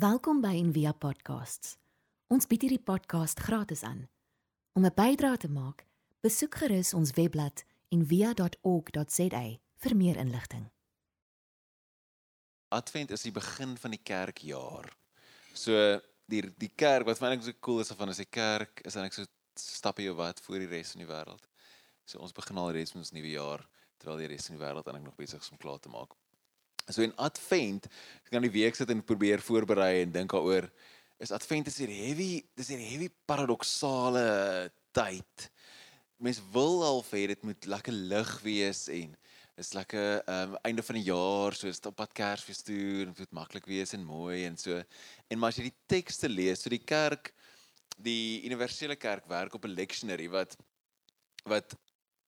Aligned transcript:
Welkom 0.00 0.38
by 0.40 0.54
Envia 0.56 0.94
Podcasts. 0.96 1.74
Ons 2.32 2.46
bied 2.48 2.62
hierdie 2.64 2.80
podcast 2.80 3.42
gratis 3.44 3.82
aan. 3.84 4.06
Om 4.72 4.86
'n 4.86 4.94
bydrae 4.96 5.36
te 5.36 5.48
maak, 5.48 5.84
besoek 6.24 6.54
gerus 6.54 6.94
ons 6.94 7.10
webblad 7.18 7.64
en 7.92 8.06
via.org.za 8.06 9.42
vir 9.82 9.96
meer 9.96 10.16
inligting. 10.16 10.70
Advent 12.68 13.10
is 13.10 13.22
die 13.22 13.32
begin 13.32 13.76
van 13.76 13.90
die 13.90 14.00
kerkjaar. 14.02 14.96
So 15.52 16.00
die 16.26 16.42
die 16.56 16.72
kerk 16.74 17.04
wat 17.04 17.20
my 17.20 17.40
so 17.42 17.52
cool 17.60 17.80
is 17.80 17.92
van 17.92 18.08
as 18.08 18.20
'n 18.20 18.30
kerk 18.30 18.80
is 18.84 18.94
dan 18.94 19.04
ek 19.04 19.12
so 19.12 19.24
stappie 19.54 20.10
of 20.10 20.16
wat 20.16 20.40
voor 20.40 20.58
die 20.58 20.68
res 20.68 20.92
van 20.92 21.04
die 21.04 21.12
wêreld. 21.12 21.44
So 22.06 22.18
ons 22.18 22.32
begin 22.32 22.56
al 22.56 22.72
reeds 22.72 22.94
ons 22.94 23.12
nuwe 23.12 23.30
jaar 23.30 23.68
terwyl 23.98 24.16
die 24.16 24.28
res 24.28 24.46
van 24.46 24.56
die 24.56 24.64
wêreld 24.64 24.86
eintlik 24.86 25.04
nog 25.04 25.16
besig 25.16 25.40
is 25.40 25.50
om 25.50 25.58
klaar 25.58 25.78
te 25.78 25.88
maak. 25.88 26.14
So 26.90 27.02
in 27.02 27.14
Advent, 27.16 27.86
ek 28.24 28.32
kan 28.34 28.42
die 28.42 28.50
week 28.50 28.74
sit 28.74 28.90
en 28.90 29.02
probeer 29.02 29.40
voorberei 29.40 30.02
en 30.02 30.12
dink 30.12 30.32
daaroor 30.32 30.70
is 31.20 31.32
Advent 31.32 31.68
is 31.68 31.78
hier 31.78 31.92
heavy, 31.92 32.42
dis 32.56 32.68
hier 32.72 32.80
heavy 32.80 33.10
paradoksale 33.28 34.70
tyd 34.96 35.50
mens 36.20 36.40
wil 36.52 36.82
al 36.84 37.02
hê 37.10 37.26
dit 37.30 37.42
moet 37.48 37.66
lekker 37.72 37.96
lig 38.12 38.30
wees 38.44 38.84
en 38.92 39.14
is 39.60 39.72
lekker 39.76 40.20
um, 40.28 40.56
einde 40.68 40.84
van 40.84 40.98
die 40.98 41.06
jaar 41.08 41.56
soos 41.56 41.80
op 41.88 41.96
pad 41.96 42.12
Kersfees 42.16 42.62
toe 42.64 43.06
en 43.06 43.14
dit 43.16 43.32
maklik 43.36 43.66
wees 43.68 43.92
en 43.96 44.04
mooi 44.04 44.44
en 44.46 44.56
so. 44.60 44.76
En 45.28 45.40
maar 45.40 45.52
as 45.52 45.60
jy 45.60 45.68
die 45.68 45.78
tekste 45.90 46.28
lees, 46.28 46.62
so 46.62 46.72
die 46.72 46.84
kerk 46.84 47.32
die 48.00 48.40
universele 48.48 48.96
kerk 48.96 49.26
werk 49.28 49.56
op 49.56 49.66
'n 49.68 49.76
lectionary 49.76 50.28
wat 50.32 50.56
wat 51.44 51.76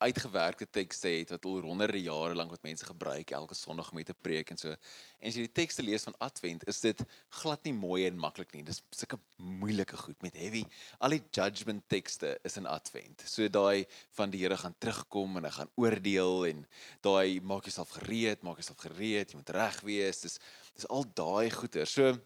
uitgewerkte 0.02 0.66
tekste 0.70 1.10
het 1.12 1.30
wat 1.34 1.44
al 1.48 1.62
honderde 1.66 2.00
jare 2.02 2.34
lank 2.34 2.50
wat 2.54 2.64
mense 2.66 2.86
gebruik 2.86 3.30
elke 3.36 3.54
Sondag 3.54 3.92
met 3.92 4.10
'n 4.10 4.16
preek 4.20 4.50
en 4.50 4.58
so. 4.58 4.70
En 4.70 5.28
as 5.28 5.34
jy 5.34 5.46
die 5.46 5.52
tekste 5.52 5.82
lees 5.82 6.02
van 6.02 6.14
Advent, 6.18 6.66
is 6.68 6.80
dit 6.80 7.04
glad 7.28 7.64
nie 7.64 7.72
mooi 7.72 8.06
en 8.06 8.18
maklik 8.18 8.52
nie. 8.52 8.62
Dis 8.62 8.82
sulke 8.90 9.18
moeilike 9.36 9.96
goed 9.96 10.22
met 10.22 10.36
heavy. 10.36 10.64
Al 10.98 11.10
die 11.10 11.22
judgment 11.30 11.82
tekste 11.88 12.38
is 12.44 12.56
in 12.56 12.66
Advent. 12.66 13.22
So 13.26 13.48
daai 13.48 13.86
van 14.10 14.30
die 14.30 14.42
Here 14.42 14.56
gaan 14.56 14.74
terugkom 14.78 15.36
en 15.36 15.44
hy 15.44 15.50
gaan 15.50 15.70
oordeel 15.76 16.46
en 16.46 16.66
daai 17.00 17.40
maak 17.40 17.64
jouself 17.64 17.90
gereed, 17.90 18.42
maak 18.42 18.56
jouself 18.56 18.78
gereed, 18.78 19.30
jy 19.30 19.36
moet 19.36 19.50
reg 19.50 19.80
wees. 19.80 20.20
Dis 20.20 20.38
dis 20.74 20.88
al 20.88 21.04
daai 21.14 21.50
goeie. 21.50 21.86
So 21.86 22.18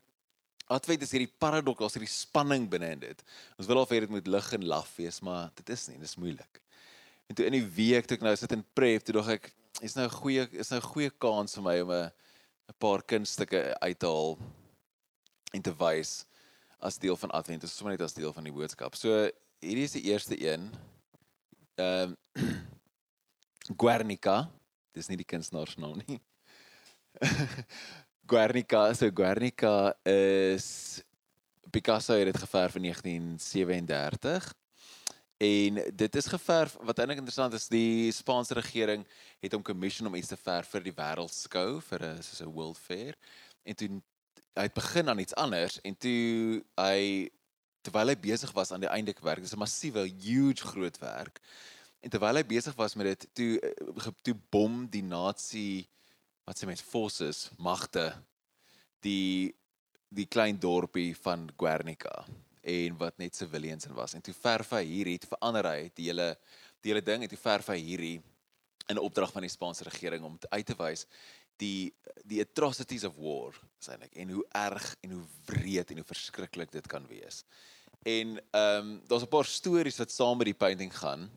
Advent 0.66 1.02
is 1.02 1.12
hierdie 1.14 1.30
paradoks, 1.38 1.78
daar's 1.78 1.94
hierdie 1.94 2.11
spanning 2.11 2.68
binne 2.70 2.90
in 2.96 3.02
dit. 3.05 3.20
Ons 3.56 3.68
wil 3.70 3.78
al 3.78 3.86
hê 3.86 4.00
dit 4.02 4.11
moet 4.11 4.27
lig 4.27 4.52
en 4.56 4.64
laf 4.66 4.96
wees, 4.96 5.20
maar 5.22 5.52
dit 5.55 5.68
is 5.70 5.88
nie, 5.88 5.98
dis 6.02 6.16
moeilik. 6.18 6.66
En 7.27 7.34
toe 7.34 7.46
in 7.46 7.52
die 7.52 7.66
week 7.77 8.06
toe 8.06 8.16
ek 8.16 8.22
nou 8.22 8.36
sit 8.36 8.52
in 8.52 8.64
prep, 8.74 9.05
toe 9.05 9.16
dog 9.16 9.28
ek 9.28 9.50
is 9.84 9.96
nou 9.96 10.06
'n 10.06 10.16
goeie 10.20 10.46
is 10.52 10.70
nou 10.70 10.80
'n 10.80 10.91
goeie 10.92 11.10
kans 11.10 11.55
vir 11.55 11.62
my 11.62 11.80
om 11.80 11.91
'n 11.91 12.10
'n 12.70 12.78
paar 12.78 13.02
kunststukke 13.02 13.78
uit 13.80 13.98
te 13.98 14.06
haal 14.06 14.38
en 15.52 15.62
te 15.62 15.74
wys 15.78 16.27
as 16.80 16.98
deel 16.98 17.16
van 17.16 17.30
Advent, 17.30 17.62
is 17.62 17.77
sommer 17.77 17.96
net 17.96 18.05
as 18.05 18.14
deel 18.14 18.33
van 18.33 18.44
die 18.44 18.52
boodskap. 18.52 18.94
So 18.94 19.30
hierdie 19.64 19.84
is 19.84 19.96
die 19.96 20.06
eerste 20.12 20.36
een. 20.38 20.70
Ehm 21.77 22.14
um, 22.34 22.56
Guernica, 23.80 24.50
dis 24.94 25.08
nie 25.08 25.16
die 25.16 25.27
kunstenaar 25.27 25.68
se 25.68 25.80
naam 25.80 25.98
nie. 26.06 26.20
Guernica, 28.30 28.92
so 28.94 29.11
Guernica 29.11 29.94
is 30.06 31.02
Picasso 31.70 32.14
het 32.14 32.30
dit 32.30 32.38
geverf 32.38 32.77
in 32.78 32.83
1937. 32.83 34.52
En 35.37 35.81
dit 35.92 36.17
is 36.17 36.27
geverf 36.27 36.77
wat 36.81 36.98
eintlik 36.98 37.19
interessant 37.20 37.53
is, 37.53 37.69
die 37.69 38.12
Spaanse 38.12 38.55
regering 38.56 39.03
het 39.45 39.53
hom 39.53 39.62
commission 39.62 40.09
om 40.09 40.15
iets 40.17 40.33
te 40.33 40.39
verf 40.41 40.70
vir 40.73 40.87
die 40.87 40.95
wêreldskou 40.97 41.83
vir 41.84 42.05
'n 42.05 42.23
soos 42.23 42.41
'n 42.41 42.55
World 42.55 42.79
Fair. 42.79 43.15
En 43.64 43.75
toe 43.75 43.89
hy 44.57 44.62
het 44.62 44.75
begin 44.75 45.09
aan 45.09 45.19
iets 45.19 45.34
anders 45.34 45.81
en 45.81 45.97
toe 45.97 46.64
hy 46.81 47.29
terwyl 47.83 48.09
hy 48.09 48.17
besig 48.17 48.53
was 48.53 48.73
aan 48.73 48.81
die 48.81 48.89
eindewerk, 48.89 49.41
dis 49.41 49.53
'n 49.53 49.59
massiewe 49.59 50.09
huge 50.09 50.64
groot 50.64 50.98
werk. 50.98 51.41
En 52.01 52.11
terwyl 52.11 52.37
hy 52.37 52.45
besig 52.45 52.75
was 52.75 52.95
met 52.95 53.07
dit, 53.07 53.29
toe 53.35 53.61
eh, 53.61 54.13
toe 54.23 54.35
bom 54.51 54.86
die 54.89 55.02
Nazi 55.02 55.86
wat 56.45 56.57
sê 56.58 56.67
mens 56.67 56.80
forces 56.80 57.51
magte 57.58 58.14
die 59.01 59.55
die 60.08 60.27
klein 60.27 60.58
dorpie 60.58 61.17
van 61.17 61.51
Guernica 61.58 62.25
en 62.66 62.96
wat 62.98 63.18
net 63.22 63.36
civilians 63.36 63.86
in 63.86 63.94
was. 63.94 64.14
En 64.14 64.22
toe 64.24 64.34
verf 64.34 64.72
hy 64.74 64.82
hierdie 64.84 65.18
te 65.22 65.30
verander 65.30 65.68
hy 65.70 65.90
die 65.94 66.10
hele 66.10 66.34
die 66.82 66.92
hele 66.92 67.02
ding 67.02 67.22
en 67.22 67.30
toe 67.30 67.40
verf 67.40 67.70
hy 67.72 67.78
hierdie 67.82 68.16
in 68.90 68.98
opdrag 69.02 69.32
van 69.34 69.42
die 69.42 69.50
Spaanse 69.50 69.86
regering 69.86 70.24
om 70.27 70.38
uit 70.50 70.66
te 70.66 70.77
wys 70.78 71.06
die 71.62 71.94
die 72.27 72.40
atrocities 72.42 73.04
of 73.06 73.16
war 73.20 73.56
sienlik 73.82 74.14
en 74.18 74.34
hoe 74.34 74.44
erg 74.58 74.86
en 75.06 75.16
hoe 75.16 75.24
wreed 75.48 75.90
en 75.92 76.02
hoe 76.02 76.08
verskriklik 76.08 76.72
dit 76.74 76.86
kan 76.90 77.06
wees. 77.10 77.42
En 78.06 78.36
ehm 78.38 78.78
um, 78.78 79.02
daar's 79.06 79.24
'n 79.24 79.34
paar 79.34 79.44
stories 79.44 79.98
wat 79.98 80.10
saam 80.10 80.38
met 80.38 80.50
die 80.52 80.60
painting 80.64 80.92
gaan. 80.98 81.30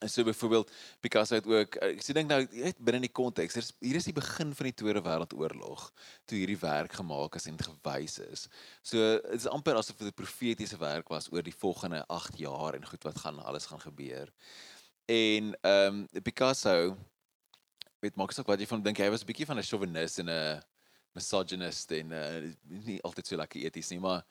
En 0.00 0.08
so 0.08 0.24
byvoorbeeld 0.24 0.70
Picasso 1.00 1.34
het 1.34 1.46
ook 1.46 1.76
ek 1.84 2.00
sê 2.00 2.14
dink 2.16 2.30
nou 2.30 2.40
net 2.48 2.78
binne 2.80 3.02
die 3.04 3.12
konteks 3.12 3.58
is 3.60 3.66
hier 3.84 3.98
is 3.98 4.06
die 4.08 4.16
begin 4.16 4.54
van 4.56 4.68
die 4.70 4.76
Tweede 4.80 5.02
Wêreldoorlog 5.04 5.82
toe 6.24 6.38
hierdie 6.40 6.56
werk 6.62 6.96
gemaak 6.96 7.36
is 7.36 7.48
en 7.50 7.58
gewys 7.60 8.16
is. 8.24 8.46
So 8.80 8.96
dit 9.18 9.36
is 9.36 9.48
amper 9.52 9.76
asof 9.76 10.00
dit 10.00 10.08
'n 10.08 10.16
profetiese 10.22 10.80
werk 10.80 11.12
was 11.12 11.28
oor 11.28 11.44
die 11.44 11.52
volgende 11.52 12.00
8 12.08 12.40
jaar 12.40 12.80
en 12.80 12.88
goed 12.88 13.04
wat 13.04 13.18
gaan 13.18 13.44
alles 13.44 13.68
gaan 13.68 13.80
gebeur. 13.80 14.32
En 15.04 15.52
ehm 15.60 16.06
um, 16.16 16.22
Picasso 16.22 16.96
weet 18.00 18.16
maak 18.16 18.32
ek 18.32 18.46
wat 18.48 18.60
jy 18.60 18.66
van 18.66 18.82
dink 18.82 18.98
hy 18.98 19.10
was 19.12 19.20
'n 19.20 19.28
bietjie 19.28 19.46
van 19.46 19.58
'n 19.58 19.68
chauvinist 19.68 20.18
en 20.18 20.30
'n 20.30 20.62
misogynist 21.12 21.92
en 21.92 22.12
uh, 22.12 22.54
nie 22.88 23.02
altyd 23.02 23.26
so 23.26 23.36
lekker 23.36 23.60
eties 23.60 23.90
nie, 23.90 24.00
maar 24.00 24.24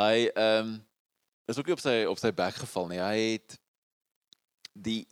hy 0.00 0.30
ehm 0.32 0.64
um, 0.64 0.86
is 1.46 1.58
ook 1.58 1.68
op 1.68 1.80
sy 1.82 2.04
op 2.08 2.18
sy 2.18 2.30
bek 2.32 2.54
geval 2.54 2.88
nie. 2.88 3.00
Hy 3.02 3.18
het 3.36 3.60
die 4.82 5.06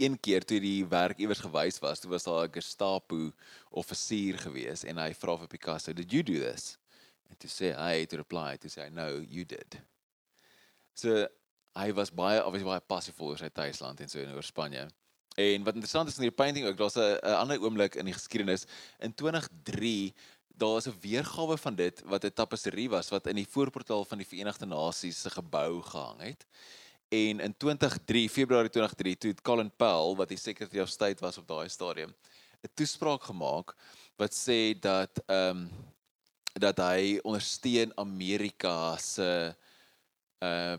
een 0.00 0.16
keer 0.20 0.44
toe 0.44 0.60
die 0.62 0.86
werk 0.88 1.18
iewers 1.20 1.42
gewys 1.44 1.78
was, 1.82 2.00
toe 2.00 2.10
was 2.10 2.24
daar 2.24 2.48
'n 2.48 2.52
Gestapo 2.52 3.32
offisier 3.70 4.38
gewees 4.38 4.84
en 4.84 4.96
hy 4.98 5.12
vra 5.14 5.36
vir 5.36 5.48
Picasso, 5.48 5.92
"Did 5.92 6.12
you 6.12 6.22
do 6.22 6.38
this?" 6.40 6.78
En 7.30 7.36
toe 7.36 7.50
sê 7.50 7.74
hy, 7.76 8.06
to 8.06 8.16
reply, 8.16 8.56
to 8.56 8.68
say, 8.68 8.88
"No, 8.88 9.20
you 9.20 9.44
did." 9.44 9.80
So 10.94 11.26
hy 11.74 11.92
was 11.92 12.10
baie 12.10 12.44
obviously 12.44 12.68
baie 12.68 12.80
passief 12.80 13.20
oor 13.20 13.38
sy 13.38 13.48
tuisland 13.48 14.00
en 14.00 14.08
so 14.08 14.18
en 14.18 14.34
oor 14.34 14.42
Spanje. 14.42 14.88
En 15.36 15.64
wat 15.64 15.74
interessant 15.74 16.08
is 16.08 16.18
in 16.18 16.22
die 16.22 16.30
painting 16.30 16.66
ook, 16.66 16.76
daar's 16.76 16.96
'n 16.96 17.18
ander 17.22 17.60
oomblik 17.60 17.94
in 17.94 18.04
die 18.04 18.14
geskiedenis 18.14 18.66
in 18.98 19.14
2003 19.14 20.14
Daar 20.60 20.76
is 20.76 20.88
'n 20.88 21.00
weergawe 21.00 21.56
van 21.58 21.74
dit 21.74 22.02
wat 22.04 22.24
'n 22.24 22.32
tapisserie 22.32 22.90
was 22.90 23.08
wat 23.08 23.26
in 23.26 23.34
die 23.34 23.48
voorportaal 23.48 24.04
van 24.04 24.18
die 24.18 24.26
Verenigde 24.26 24.66
Nasies 24.66 25.20
se 25.20 25.30
gebou 25.30 25.82
gehang 25.82 26.20
het. 26.20 26.46
En 27.10 27.40
in 27.40 27.56
2003, 27.56 28.28
Februarie 28.30 28.70
2003, 28.70 29.16
toe 29.18 29.30
het 29.30 29.40
Colin 29.42 29.70
Powell 29.76 30.14
wat 30.16 30.28
die 30.30 30.38
Secretary 30.38 30.82
of 30.82 30.88
State 30.88 31.24
was 31.24 31.38
op 31.38 31.48
daai 31.48 31.68
stadium, 31.68 32.14
'n 32.62 32.70
toespraak 32.74 33.22
gemaak 33.22 33.74
wat 34.16 34.32
sê 34.34 34.78
dat 34.78 35.22
ehm 35.26 35.56
um, 35.56 35.70
dat 36.52 36.78
hy 36.78 37.18
ondersteun 37.22 37.92
Amerika 37.98 38.96
se 38.96 39.54
uh 40.42 40.76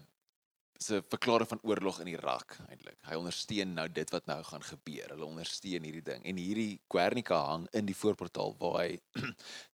se 0.81 1.03
verklaring 1.09 1.47
van 1.49 1.59
oorlog 1.61 1.99
in 2.01 2.09
Irak 2.09 2.55
eintlik. 2.67 2.97
Hy 3.05 3.17
ondersteun 3.19 3.75
nou 3.77 3.85
dit 3.93 4.13
wat 4.13 4.25
nou 4.29 4.39
gaan 4.47 4.63
gebeur. 4.65 5.11
Hulle 5.13 5.27
ondersteun 5.27 5.85
hierdie 5.85 6.03
ding. 6.05 6.23
En 6.25 6.39
hierdie 6.41 6.79
Guernica 6.89 7.37
hang 7.51 7.67
in 7.77 7.85
die 7.85 7.97
voorportaal 7.97 8.55
waar 8.61 8.79
hy 8.79 8.95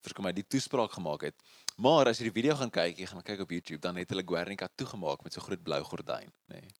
verskom 0.04 0.30
hy 0.30 0.32
die 0.38 0.46
toespraak 0.48 0.96
gemaak 0.96 1.26
het. 1.28 1.44
Maar 1.76 2.08
as 2.08 2.22
jy 2.22 2.30
die 2.30 2.36
video 2.38 2.56
gaan 2.56 2.72
kyk, 2.72 3.02
jy 3.02 3.10
gaan 3.10 3.26
kyk 3.26 3.44
op 3.44 3.52
YouTube, 3.52 3.82
dan 3.84 4.00
het 4.00 4.14
hulle 4.14 4.24
Guernica 4.26 4.70
toegemaak 4.80 5.26
met 5.26 5.36
so 5.36 5.44
groot 5.44 5.62
blou 5.66 5.82
gordyn, 5.90 6.32
nê. 6.52 6.62
Nee. 6.62 6.74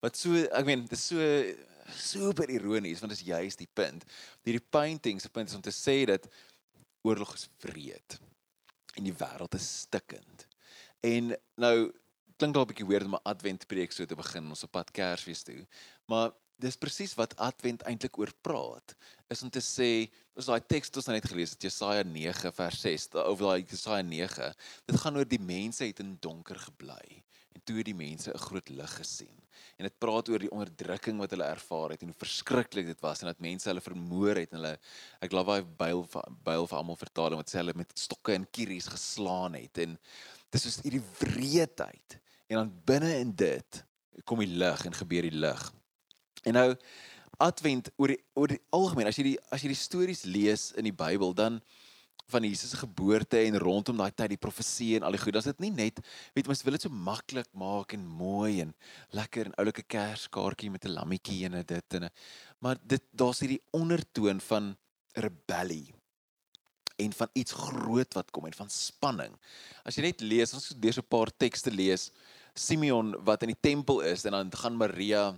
Wat 0.00 0.16
so, 0.16 0.32
ek 0.32 0.64
meen, 0.64 0.86
dit 0.88 0.96
is 0.96 1.06
so 1.12 1.24
super 1.92 2.48
ironies 2.50 3.02
want 3.02 3.12
dit 3.12 3.20
is 3.20 3.28
juist 3.28 3.60
die 3.60 3.68
punt. 3.74 4.06
Hierdie 4.46 4.64
painting 4.72 5.20
se 5.20 5.30
punt 5.30 5.50
is 5.50 5.58
om 5.58 5.64
te 5.64 5.74
sê 5.74 6.02
dat 6.08 6.26
oorlog 7.06 7.34
is 7.36 7.48
wreed 7.64 8.18
en 8.98 9.06
die 9.06 9.14
wêreld 9.14 9.54
is 9.54 9.68
stikkend. 9.84 10.46
En 11.06 11.34
nou 11.60 11.74
klink 12.40 12.56
dalk 12.56 12.70
'n 12.70 12.72
bietjie 12.72 12.88
weird 12.88 13.06
om 13.06 13.16
'n 13.16 13.28
advent 13.28 13.66
preek 13.68 13.92
so 13.92 14.06
te 14.06 14.16
begin 14.16 14.48
ons 14.48 14.64
op 14.64 14.72
pad 14.72 14.90
Kersfees 14.90 15.42
toe. 15.44 15.66
Maar 16.08 16.32
dis 16.60 16.76
presies 16.76 17.14
wat 17.18 17.36
advent 17.40 17.82
eintlik 17.88 18.18
oor 18.20 18.32
praat 18.44 18.94
is 19.32 19.42
om 19.42 19.50
te 19.52 19.62
sê 19.64 19.90
is 20.36 20.48
daai 20.48 20.60
teks 20.60 20.90
wat 20.90 21.00
ons 21.00 21.08
nou 21.08 21.16
net 21.16 21.28
gelees 21.32 21.54
het 21.54 21.66
Jesaja 21.68 22.04
9 22.04 22.52
vers 22.52 22.80
6 22.84 23.08
oor 23.22 23.40
daai 23.40 23.64
Jesaja 23.64 24.04
9 24.04 24.52
dit 24.90 25.00
gaan 25.02 25.20
oor 25.20 25.28
die 25.28 25.40
mense 25.40 25.84
het 25.84 26.02
in 26.04 26.16
donker 26.20 26.60
gebly 26.68 27.22
en 27.56 27.64
toe 27.64 27.80
het 27.80 27.88
die 27.88 27.96
mense 27.96 28.32
'n 28.32 28.44
groot 28.46 28.68
lig 28.68 28.94
gesien 29.00 29.36
en 29.78 29.88
dit 29.88 29.98
praat 29.98 30.28
oor 30.28 30.38
die 30.38 30.52
onderdrukking 30.52 31.18
wat 31.18 31.32
hulle 31.34 31.48
ervaar 31.48 31.90
het 31.94 32.02
en 32.02 32.12
hoe 32.12 32.22
verskriklik 32.24 32.86
dit 32.86 33.00
was 33.00 33.22
en 33.22 33.32
dat 33.32 33.40
mense 33.40 33.68
hulle 33.68 33.80
vermoor 33.80 34.36
het 34.36 34.52
en 34.52 34.60
hulle 34.60 34.78
ek 35.20 35.30
glo 35.32 35.44
daai 35.44 35.62
byl 35.64 36.04
byl 36.44 36.66
vir 36.66 36.78
almal 36.78 36.96
vertaling 36.96 37.40
wat 37.40 37.50
sê 37.50 37.60
hulle 37.62 37.76
met 37.76 37.98
stokke 37.98 38.34
en 38.34 38.48
kieries 38.50 38.88
geslaan 38.88 39.54
het 39.54 39.78
en 39.78 39.98
dis 40.50 40.66
is 40.66 40.80
hierdie 40.84 41.04
wreedheid 41.20 42.20
en 42.50 42.62
dan 42.62 42.72
binne 42.84 43.12
in 43.22 43.30
dit 43.34 43.84
kom 44.26 44.42
die 44.42 44.50
lig 44.62 44.84
en 44.84 44.98
gebeur 45.02 45.26
die 45.30 45.38
lig 45.38 45.70
En 46.42 46.56
nou 46.56 46.68
Advent 47.40 47.88
oor 47.96 48.12
die 48.12 48.20
oor 48.36 48.52
die 48.52 48.60
algemeen 48.76 49.08
as 49.08 49.16
jy 49.16 49.30
die 49.32 49.38
as 49.52 49.62
jy 49.64 49.70
die 49.72 49.78
stories 49.78 50.26
lees 50.28 50.70
in 50.76 50.88
die 50.88 50.96
Bybel 50.96 51.32
dan 51.36 51.60
van 52.30 52.44
Jesus 52.46 52.70
se 52.70 52.78
geboorte 52.78 53.40
en 53.42 53.58
rondom 53.58 53.96
daai 53.98 54.12
tyd 54.14 54.36
die 54.36 54.40
profesie 54.40 54.92
en 54.94 55.06
al 55.06 55.16
die 55.16 55.20
goed. 55.22 55.34
Dit 55.34 55.62
nie 55.62 55.72
net 55.74 55.98
weet 56.36 56.46
mens 56.46 56.62
wil 56.62 56.76
dit 56.76 56.84
so 56.84 56.92
maklik 56.92 57.48
maak 57.58 57.96
en 57.96 58.04
mooi 58.04 58.60
en 58.62 58.74
lekker 59.16 59.50
en 59.50 59.56
oulike 59.62 59.82
kerskaartjie 59.82 60.70
met 60.70 60.84
'n 60.84 60.94
lammetjie 60.94 61.44
en 61.48 61.62
dit 61.64 61.94
en 61.98 62.10
maar 62.60 62.76
dit 62.84 63.02
daar's 63.10 63.40
hierdie 63.40 63.62
ondertoon 63.72 64.40
van 64.40 64.76
rebellie 65.16 65.94
en 67.00 67.12
van 67.12 67.28
iets 67.32 67.52
groot 67.52 68.14
wat 68.14 68.30
kom 68.30 68.46
en 68.46 68.54
van 68.54 68.70
spanning. 68.70 69.34
As 69.84 69.96
jy 69.96 70.02
net 70.02 70.20
lees, 70.20 70.52
ons 70.54 70.74
deur 70.76 70.92
so 70.92 71.00
'n 71.00 71.08
paar 71.08 71.30
tekste 71.36 71.70
lees, 71.70 72.12
Simeon 72.54 73.14
wat 73.24 73.42
in 73.42 73.54
die 73.54 73.60
tempel 73.60 74.00
is 74.00 74.24
en 74.24 74.32
dan 74.32 74.50
gaan 74.50 74.76
Maria 74.76 75.30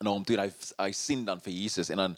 na 0.00 0.10
hom 0.10 0.24
toe 0.24 0.36
en 0.36 0.46
hy 0.46 0.52
hy 0.78 0.92
sien 0.92 1.24
dan 1.24 1.40
vir 1.40 1.52
Jesus 1.52 1.90
en 1.90 1.96
dan 1.96 2.16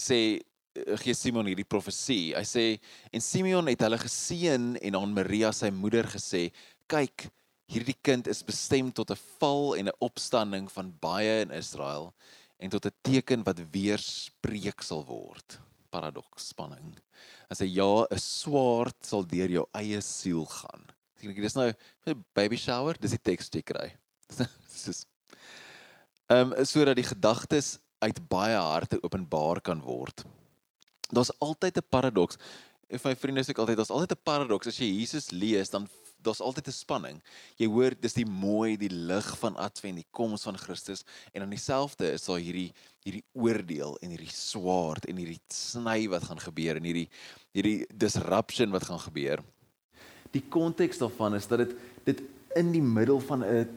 sê 0.00 0.40
Eh, 0.70 0.96
gee 1.02 1.14
Simon 1.18 1.48
hierdie 1.50 1.66
profesie. 1.66 2.30
Hy 2.36 2.44
sê 2.46 2.64
en 3.10 3.22
Simeon 3.24 3.66
het 3.70 3.82
hulle 3.82 3.98
geseën 3.98 4.76
en 4.78 4.98
aan 4.98 5.14
Maria 5.16 5.50
sy 5.56 5.70
moeder 5.74 6.06
gesê: 6.06 6.50
"Kyk, 6.86 7.26
hierdie 7.70 7.96
kind 8.02 8.28
is 8.30 8.44
bestem 8.46 8.92
tot 8.92 9.10
'n 9.10 9.18
val 9.40 9.74
en 9.74 9.88
'n 9.88 10.00
opstanding 10.00 10.70
van 10.70 10.94
baie 11.00 11.42
in 11.42 11.50
Israel 11.50 12.14
en 12.58 12.70
tot 12.70 12.86
'n 12.86 12.94
teken 13.02 13.42
wat 13.44 13.58
weer 13.72 13.98
spreek 13.98 14.82
sal 14.82 15.04
word." 15.04 15.58
Paradoks, 15.90 16.48
spanning. 16.48 16.94
Hy 17.50 17.54
sê 17.54 17.66
ja, 17.66 18.06
'n 18.10 18.18
swaard 18.18 18.96
sal 19.02 19.24
deur 19.24 19.50
jou 19.50 19.66
eie 19.74 20.00
siel 20.00 20.46
gaan. 20.46 20.86
Ek 21.20 21.28
dink 21.28 21.40
dis 21.44 21.54
nou 21.54 21.72
baby 22.34 22.56
shower, 22.56 22.96
dis 22.98 23.12
die 23.12 23.22
teks 23.22 23.50
jy 23.52 23.62
kry. 23.62 23.92
Dis 24.84 25.06
Ehm 26.30 26.52
um, 26.52 26.64
sodat 26.64 26.96
die 26.96 27.04
gedagtes 27.04 27.78
uit 28.00 28.18
baie 28.30 28.56
harte 28.56 29.00
openbaar 29.02 29.60
kan 29.60 29.80
word 29.82 30.24
daar's 31.10 31.38
altyd 31.38 31.76
'n 31.76 31.88
paradoks. 31.88 32.36
En 32.88 32.98
my 33.04 33.16
vriende 33.16 33.44
sê 33.44 33.52
altyd 33.52 33.76
daar's 33.76 33.90
altyd 33.90 34.12
'n 34.12 34.22
paradoks 34.22 34.66
as 34.66 34.78
jy 34.78 34.86
Jesus 34.86 35.30
lees 35.30 35.70
dan 35.70 35.88
daar's 36.22 36.40
altyd 36.40 36.66
'n 36.66 36.72
spanning. 36.72 37.22
Jy 37.56 37.66
hoor 37.66 37.94
dis 38.00 38.12
die 38.12 38.26
mooi, 38.26 38.76
die 38.76 38.90
lig 38.90 39.38
van 39.38 39.56
Advent, 39.56 39.96
die 39.96 40.06
koms 40.10 40.42
van 40.42 40.58
Christus 40.58 41.04
en 41.32 41.40
dan 41.40 41.50
dieselfde 41.50 42.12
is 42.12 42.24
daar 42.24 42.38
hierdie 42.38 42.72
hierdie 43.04 43.24
oordeel 43.32 43.96
en 44.02 44.10
hierdie 44.10 44.32
swaard 44.32 45.06
en 45.06 45.16
hierdie 45.16 45.40
sny 45.48 46.08
wat 46.08 46.24
gaan 46.24 46.40
gebeur 46.40 46.76
en 46.76 46.84
hierdie 46.84 47.08
hierdie 47.52 47.86
disruption 47.94 48.70
wat 48.70 48.84
gaan 48.84 49.00
gebeur. 49.00 49.42
Die 50.30 50.42
konteks 50.48 50.98
daarvan 50.98 51.34
is 51.34 51.46
dat 51.46 51.58
dit 51.58 51.74
dit 52.04 52.22
in 52.58 52.72
die 52.72 52.82
middel 52.82 53.20
van 53.20 53.44
'n 53.44 53.68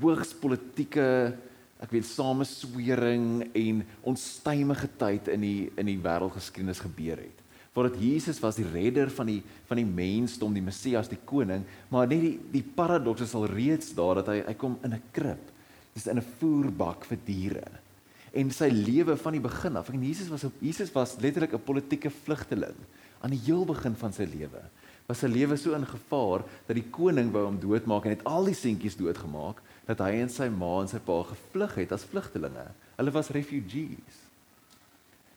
hoogs 0.00 0.34
politieke 0.34 1.34
ek 1.80 1.90
weet 1.90 2.04
sameswering 2.04 3.50
en 3.56 3.84
onstuimige 4.02 4.88
tyd 5.00 5.28
in 5.28 5.40
die 5.40 5.70
in 5.76 5.86
die 5.86 5.98
wêreldgeskiedenis 5.98 6.82
gebeur 6.84 7.16
het. 7.16 7.38
Voordat 7.72 8.00
Jesus 8.02 8.40
was 8.42 8.58
die 8.58 8.66
redder 8.66 9.10
van 9.14 9.26
die 9.30 9.42
van 9.68 9.78
die 9.78 9.86
mensdom, 9.86 10.54
die 10.54 10.64
Messias, 10.64 11.08
die 11.08 11.20
koning, 11.24 11.64
maar 11.88 12.08
net 12.10 12.20
die 12.20 12.34
die 12.52 12.62
paradoks 12.62 13.22
is 13.22 13.34
al 13.34 13.46
reeds 13.46 13.94
daar 13.94 14.20
dat 14.20 14.26
hy 14.26 14.42
hy 14.46 14.54
kom 14.54 14.78
in 14.82 14.94
'n 14.94 15.02
krib. 15.12 15.52
Dis 15.94 16.06
in 16.06 16.18
'n 16.18 16.32
voerbak 16.40 17.04
vir 17.04 17.18
diere. 17.24 17.68
En 18.32 18.50
sy 18.50 18.68
lewe 18.68 19.16
van 19.16 19.32
die 19.32 19.40
begin 19.40 19.76
af, 19.76 19.88
en 19.88 20.02
Jesus 20.02 20.28
was 20.28 20.44
Jesus 20.60 20.92
was 20.92 21.16
letterlik 21.18 21.54
'n 21.54 21.64
politieke 21.64 22.10
vlugteling 22.10 22.76
aan 23.20 23.30
die 23.30 23.44
heel 23.44 23.64
begin 23.64 23.94
van 23.94 24.12
sy 24.12 24.24
lewe. 24.24 24.62
Was 25.08 25.18
sy 25.18 25.26
lewe 25.26 25.56
so 25.56 25.74
in 25.74 25.86
gevaar 25.86 26.44
dat 26.66 26.76
die 26.76 26.86
koning 26.90 27.32
wou 27.32 27.44
hom 27.44 27.58
doodmaak 27.60 28.04
en 28.04 28.16
het 28.16 28.24
al 28.24 28.44
die 28.44 28.54
seentjies 28.54 28.96
doodgemaak 28.96 29.62
dat 29.86 29.98
hy 29.98 30.20
en 30.22 30.28
sy 30.30 30.48
ma 30.48 30.80
en 30.80 30.90
sy 30.90 31.00
pa 31.02 31.22
gevlug 31.30 31.74
het 31.74 31.92
as 31.92 32.04
vlugtelinge. 32.04 32.66
Hulle 32.96 33.14
was 33.14 33.32
refugees. 33.34 34.18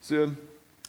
So 0.02 0.28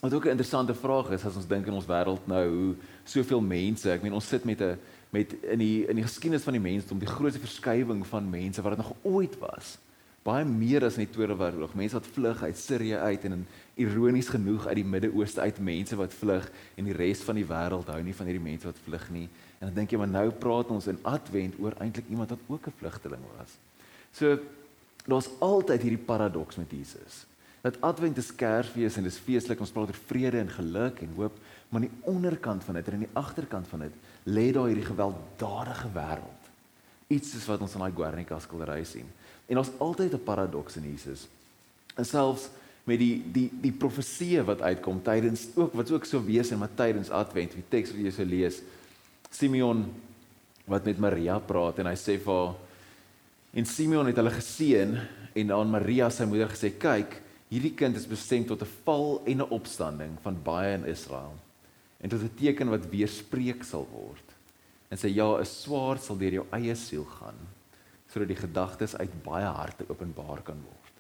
wat 0.00 0.12
ook 0.12 0.24
'n 0.26 0.36
interessante 0.36 0.74
vraag 0.74 1.10
is 1.10 1.24
as 1.24 1.36
ons 1.36 1.46
dink 1.46 1.66
in 1.66 1.72
ons 1.72 1.86
wêreld 1.86 2.26
nou 2.26 2.48
hoe 2.48 2.74
soveel 3.04 3.40
mense, 3.40 3.90
ek 3.90 4.02
meen 4.02 4.12
ons 4.12 4.28
sit 4.28 4.44
met 4.44 4.60
'n 4.60 4.78
met 5.10 5.32
in 5.42 5.58
die 5.58 5.86
in 5.86 5.96
die 5.96 6.02
geskiedenis 6.02 6.42
van 6.42 6.52
die 6.52 6.62
mensdom 6.62 6.98
die 6.98 7.08
grootste 7.08 7.40
verskywing 7.40 8.06
van 8.06 8.30
mense 8.30 8.62
wat 8.62 8.76
dit 8.76 8.86
nog 8.86 8.96
ooit 9.02 9.38
was. 9.38 9.78
Baie 10.24 10.44
meer 10.48 10.86
as 10.86 10.94
in 10.96 11.04
die 11.04 11.12
Tweede 11.12 11.34
Wêreldoorlog. 11.36 11.74
Mense 11.76 11.98
wat 11.98 12.06
vlug 12.08 12.38
uit 12.46 12.56
Sirië 12.56 12.96
uit 12.96 13.24
en 13.28 13.42
ironies 13.76 14.30
genoeg 14.32 14.66
uit 14.70 14.78
die 14.78 14.86
Midde-Ooste 14.88 15.42
uit 15.44 15.58
mense 15.60 15.96
wat 16.00 16.14
vlug 16.16 16.46
en 16.80 16.86
die 16.88 16.94
res 16.96 17.20
van 17.26 17.36
die 17.36 17.44
wêreld 17.44 17.90
hou 17.92 17.98
nie 18.00 18.14
van 18.16 18.30
hierdie 18.30 18.44
mense 18.46 18.70
wat 18.70 18.78
vlug 18.86 19.04
nie. 19.12 19.26
En 19.58 19.68
dan 19.68 19.74
dink 19.82 19.92
jy 19.92 19.98
maar 20.00 20.08
nou 20.08 20.30
praat 20.40 20.70
ons 20.72 20.88
in 20.88 21.00
Advent 21.04 21.58
oor 21.60 21.76
eintlik 21.76 22.08
iemand 22.08 22.32
wat 22.32 22.46
ook 22.48 22.68
'n 22.68 22.78
vlugteling 22.78 23.24
was. 23.36 23.58
So 24.16 24.38
daar's 25.04 25.28
altyd 25.40 25.82
hierdie 25.82 26.06
paradoks 26.06 26.56
met 26.56 26.70
Jesus. 26.70 27.26
Dat 27.60 27.80
Advent 27.80 28.16
is 28.16 28.34
Kersfees 28.34 28.96
en 28.96 29.02
dis 29.02 29.18
feestelik, 29.18 29.60
ons 29.60 29.70
praat 29.70 29.88
oor 29.88 30.00
vrede 30.06 30.38
en 30.38 30.48
geluk 30.48 31.00
en 31.00 31.12
hoop, 31.16 31.36
maar 31.68 31.82
aan 31.82 31.88
die 31.88 32.00
onderkant 32.00 32.64
van 32.64 32.74
dit 32.74 32.86
en 32.86 32.92
aan 32.92 33.06
die 33.06 33.16
agterkant 33.16 33.68
van 33.68 33.78
dit 33.78 33.92
lê 34.24 34.52
daar 34.52 34.66
hierdie 34.66 34.84
gewelddadige 34.84 35.88
wêreld. 35.92 36.42
Iets 37.08 37.30
soos 37.30 37.46
wat 37.46 37.60
ons 37.60 37.74
in 37.74 37.80
daai 37.80 37.92
Guernica 37.92 38.38
skildery 38.38 38.84
sien. 38.84 39.08
En 39.46 39.55
daar's 39.55 39.73
altyd 39.79 40.12
'n 40.12 40.25
paradoks 40.25 40.76
in 40.76 40.82
Jesus. 40.82 41.29
En 41.96 42.05
selfs 42.05 42.49
met 42.85 42.99
die 42.99 43.23
die 43.32 43.50
die 43.61 43.73
profeseë 43.73 44.44
wat 44.44 44.61
uitkom 44.61 45.02
tydens 45.02 45.49
ook 45.55 45.73
wat 45.73 45.91
ook 45.91 46.05
so 46.05 46.25
wees 46.25 46.50
in 46.50 46.58
Matteus 46.58 47.11
Advent, 47.11 47.52
die 47.52 47.69
teks 47.69 47.91
wat 47.91 48.00
jy 48.00 48.11
sou 48.11 48.26
lees, 48.26 48.61
Simeon 49.31 49.87
wat 50.64 50.85
met 50.85 50.99
Maria 50.99 51.38
praat 51.38 51.79
en 51.82 51.91
hy 51.91 51.96
sê 51.99 52.17
vir 52.23 52.38
haar 52.38 52.55
en 53.55 53.67
Simeon 53.69 54.08
het 54.08 54.19
hulle 54.19 54.32
geseën 54.35 54.94
en 55.35 55.55
aan 55.55 55.70
Maria 55.70 56.08
sy 56.11 56.26
moeder 56.29 56.52
gesê 56.52 56.73
kyk 56.81 57.20
hierdie 57.50 57.75
kind 57.76 57.99
is 57.99 58.08
bestem 58.11 58.46
tot 58.49 58.62
'n 58.62 58.73
val 58.85 59.23
en 59.26 59.43
'n 59.43 59.50
opstanding 59.50 60.17
van 60.23 60.43
baie 60.43 60.75
in 60.75 60.87
Israel 60.87 61.35
en 62.00 62.11
tot 62.11 62.23
'n 62.23 62.37
teken 62.38 62.70
wat 62.70 62.91
weer 62.91 63.08
spreek 63.08 63.64
sal 63.64 63.87
word 63.93 64.29
en 64.91 64.99
sê 64.99 65.08
ja 65.08 65.38
'n 65.38 65.44
swaard 65.44 66.02
sal 66.02 66.17
deur 66.17 66.32
jou 66.32 66.46
eie 66.52 66.75
siel 66.75 67.05
gaan 67.05 67.38
sodat 68.14 68.31
die 68.31 68.38
gedagtes 68.38 68.94
uit 68.94 69.14
baie 69.25 69.46
harte 69.50 69.87
openbaar 69.90 70.44
kan 70.46 70.58
word. 70.62 70.90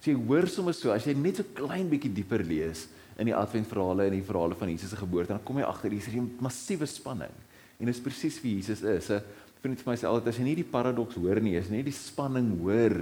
So 0.00 0.10
jy 0.10 0.16
hoor 0.16 0.48
sommer 0.48 0.72
so 0.76 0.92
as 0.94 1.04
jy 1.04 1.12
net 1.16 1.40
so 1.40 1.44
klein 1.56 1.90
bietjie 1.92 2.12
dieper 2.12 2.40
lees 2.44 2.86
in 3.20 3.28
die 3.28 3.36
adventverhale 3.36 4.08
en 4.08 4.16
die 4.16 4.24
verhale 4.24 4.56
van 4.56 4.72
Jesus 4.72 4.94
se 4.94 4.98
geboorte 4.98 5.34
dan 5.34 5.44
kom 5.44 5.60
jy 5.60 5.68
agter 5.68 5.92
hier 5.92 6.00
is 6.00 6.08
'n 6.08 6.36
massiewe 6.40 6.86
spanning. 6.86 7.32
En 7.78 7.86
dis 7.86 8.00
presies 8.00 8.40
wie 8.42 8.56
Jesus 8.56 8.82
is. 8.82 9.10
'n 9.10 9.22
Vriend 9.60 9.80
vir 9.80 9.92
my 9.92 9.96
sê 9.96 10.04
altyd 10.04 10.28
as 10.28 10.36
jy 10.36 10.44
nie 10.44 10.56
die 10.56 10.70
paradoks 10.70 11.16
hoor 11.16 11.40
nie, 11.40 11.56
as 11.56 11.68
jy 11.68 11.76
nie 11.76 11.82
die 11.82 11.92
spanning 11.92 12.60
hoor 12.60 12.92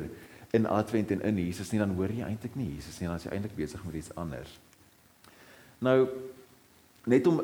in 0.53 0.67
Advent 0.67 1.11
en 1.11 1.21
in 1.23 1.39
Jesus 1.39 1.73
nie, 1.73 1.79
dan 1.79 1.95
hoor 1.97 2.09
jy 2.09 2.23
eintlik 2.23 2.55
nie 2.55 2.77
Jesus 2.77 3.01
nie, 3.01 3.09
dan 3.09 3.17
is 3.17 3.25
jy 3.25 3.33
eintlik 3.33 3.57
besig 3.57 3.85
met 3.85 3.95
iets 3.95 4.15
anders. 4.15 4.59
Nou 5.81 6.09
net 7.07 7.27
om 7.27 7.41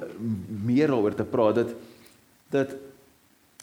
meer 0.65 0.87
daaroor 0.87 1.15
te 1.15 1.25
praat 1.25 1.55
dat 1.55 1.75
dat 2.51 2.77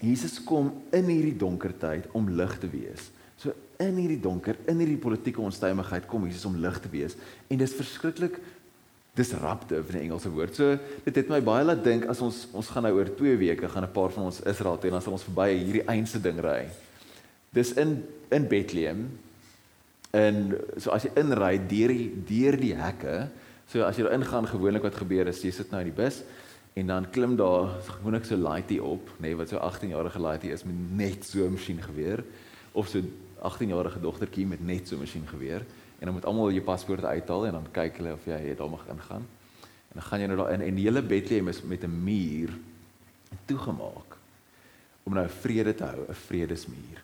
Jesus 0.04 0.42
kom 0.44 0.74
in 0.92 1.08
hierdie 1.08 1.38
donker 1.40 1.72
tyd 1.80 2.10
om 2.18 2.28
lig 2.36 2.58
te 2.60 2.68
wees. 2.68 3.08
So 3.40 3.54
in 3.80 3.96
hierdie 3.96 4.20
donker, 4.20 4.58
in 4.68 4.82
hierdie 4.82 5.00
politieke 5.00 5.44
onstuimigheid 5.44 6.08
kom 6.10 6.26
Jesus 6.28 6.48
om 6.50 6.58
lig 6.60 6.80
te 6.84 6.92
wees 6.92 7.16
en 7.48 7.62
dis 7.62 7.76
verskriklik 7.76 8.42
disruptive 9.16 9.94
in 9.94 10.02
Engelse 10.10 10.32
woord. 10.32 10.56
So 10.58 10.76
dit 11.06 11.16
het 11.16 11.32
my 11.32 11.40
baie 11.44 11.64
laat 11.64 11.84
dink 11.86 12.10
as 12.12 12.20
ons 12.24 12.44
ons 12.56 12.72
gaan 12.72 12.84
nou 12.88 12.96
oor 12.98 13.14
2 13.16 13.38
weke 13.40 13.70
gaan 13.72 13.88
'n 13.88 13.96
paar 13.96 14.12
van 14.12 14.28
ons 14.28 14.42
Israel 14.44 14.78
toe 14.78 14.90
en 14.90 15.00
dan 15.00 15.06
sal 15.06 15.16
ons 15.16 15.28
verby 15.30 15.50
hierdie 15.56 15.88
einste 15.88 16.20
ding 16.20 16.40
ry. 16.40 16.68
Dis 17.54 17.72
in 17.74 18.04
in 18.32 18.48
Bethlehem. 18.48 19.08
En 20.12 20.56
so 20.78 20.92
as 20.92 21.04
jy 21.04 21.12
inry 21.16 21.58
deur 21.68 21.88
die 21.88 22.12
deur 22.28 22.58
die 22.58 22.76
hekke, 22.76 23.30
so 23.68 23.84
as 23.84 23.96
jy 23.96 24.04
daar 24.04 24.20
ingaan 24.20 24.48
gewoonlik 24.48 24.84
wat 24.84 24.96
gebeur 24.96 25.28
is 25.28 25.44
jy 25.44 25.52
sit 25.52 25.72
nou 25.72 25.80
in 25.80 25.92
die 25.92 26.04
bus 26.04 26.24
en 26.76 26.88
dan 26.88 27.10
klim 27.10 27.36
daar 27.40 27.70
gewoonlik 27.88 28.26
so 28.28 28.36
laaitie 28.36 28.82
op, 28.84 29.08
nê, 29.18 29.30
nee, 29.30 29.36
wat 29.40 29.50
so 29.50 29.58
18 29.64 29.94
jarige 29.94 30.20
laaitie 30.20 30.52
is 30.52 30.64
met 30.68 30.76
net 30.98 31.24
so 31.26 31.46
'n 31.46 31.52
masjien 31.56 31.82
geweer 31.82 32.24
of 32.72 32.88
so 32.88 33.00
18 33.40 33.68
jarige 33.68 34.00
dogtertjie 34.00 34.46
met 34.46 34.66
net 34.66 34.88
so 34.88 34.96
'n 34.96 35.00
masjien 35.00 35.28
geweer 35.28 35.64
en 36.00 36.06
dan 36.06 36.14
moet 36.14 36.26
almal 36.26 36.52
jou 36.52 36.64
paspoorte 36.64 37.08
uithaal 37.08 37.46
en 37.46 37.52
dan 37.52 37.68
kyk 37.72 37.98
hulle 37.98 38.14
of 38.14 38.26
jy 38.26 38.56
daar 38.56 38.70
mag 38.70 38.88
ingaan. 38.88 39.24
En 39.88 39.94
dan 39.94 40.02
gaan 40.02 40.20
jy 40.20 40.28
nou 40.28 40.38
daar 40.38 40.52
in 40.54 40.62
en 40.62 40.76
die 40.76 40.84
hele 40.84 41.02
Bethlehem 41.02 41.48
is 41.48 41.62
met 41.62 41.84
'n 41.84 42.04
muur 42.04 42.50
toegemaak 43.46 44.18
om 45.04 45.14
nou 45.14 45.30
vrede 45.30 45.76
te 45.76 45.84
hou, 45.84 46.06
'n 46.10 46.14
vredesmuur. 46.14 47.04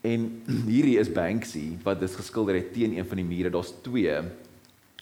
En 0.00 0.42
hierdie 0.74 0.98
is 0.98 1.12
Banksy 1.12 1.76
wat 1.82 2.00
dit 2.00 2.14
geskilder 2.14 2.54
het 2.54 2.72
teen 2.72 2.96
een 2.96 3.06
van 3.06 3.16
die 3.16 3.26
mure. 3.26 3.50
Daar's 3.50 3.74
twee. 3.82 4.20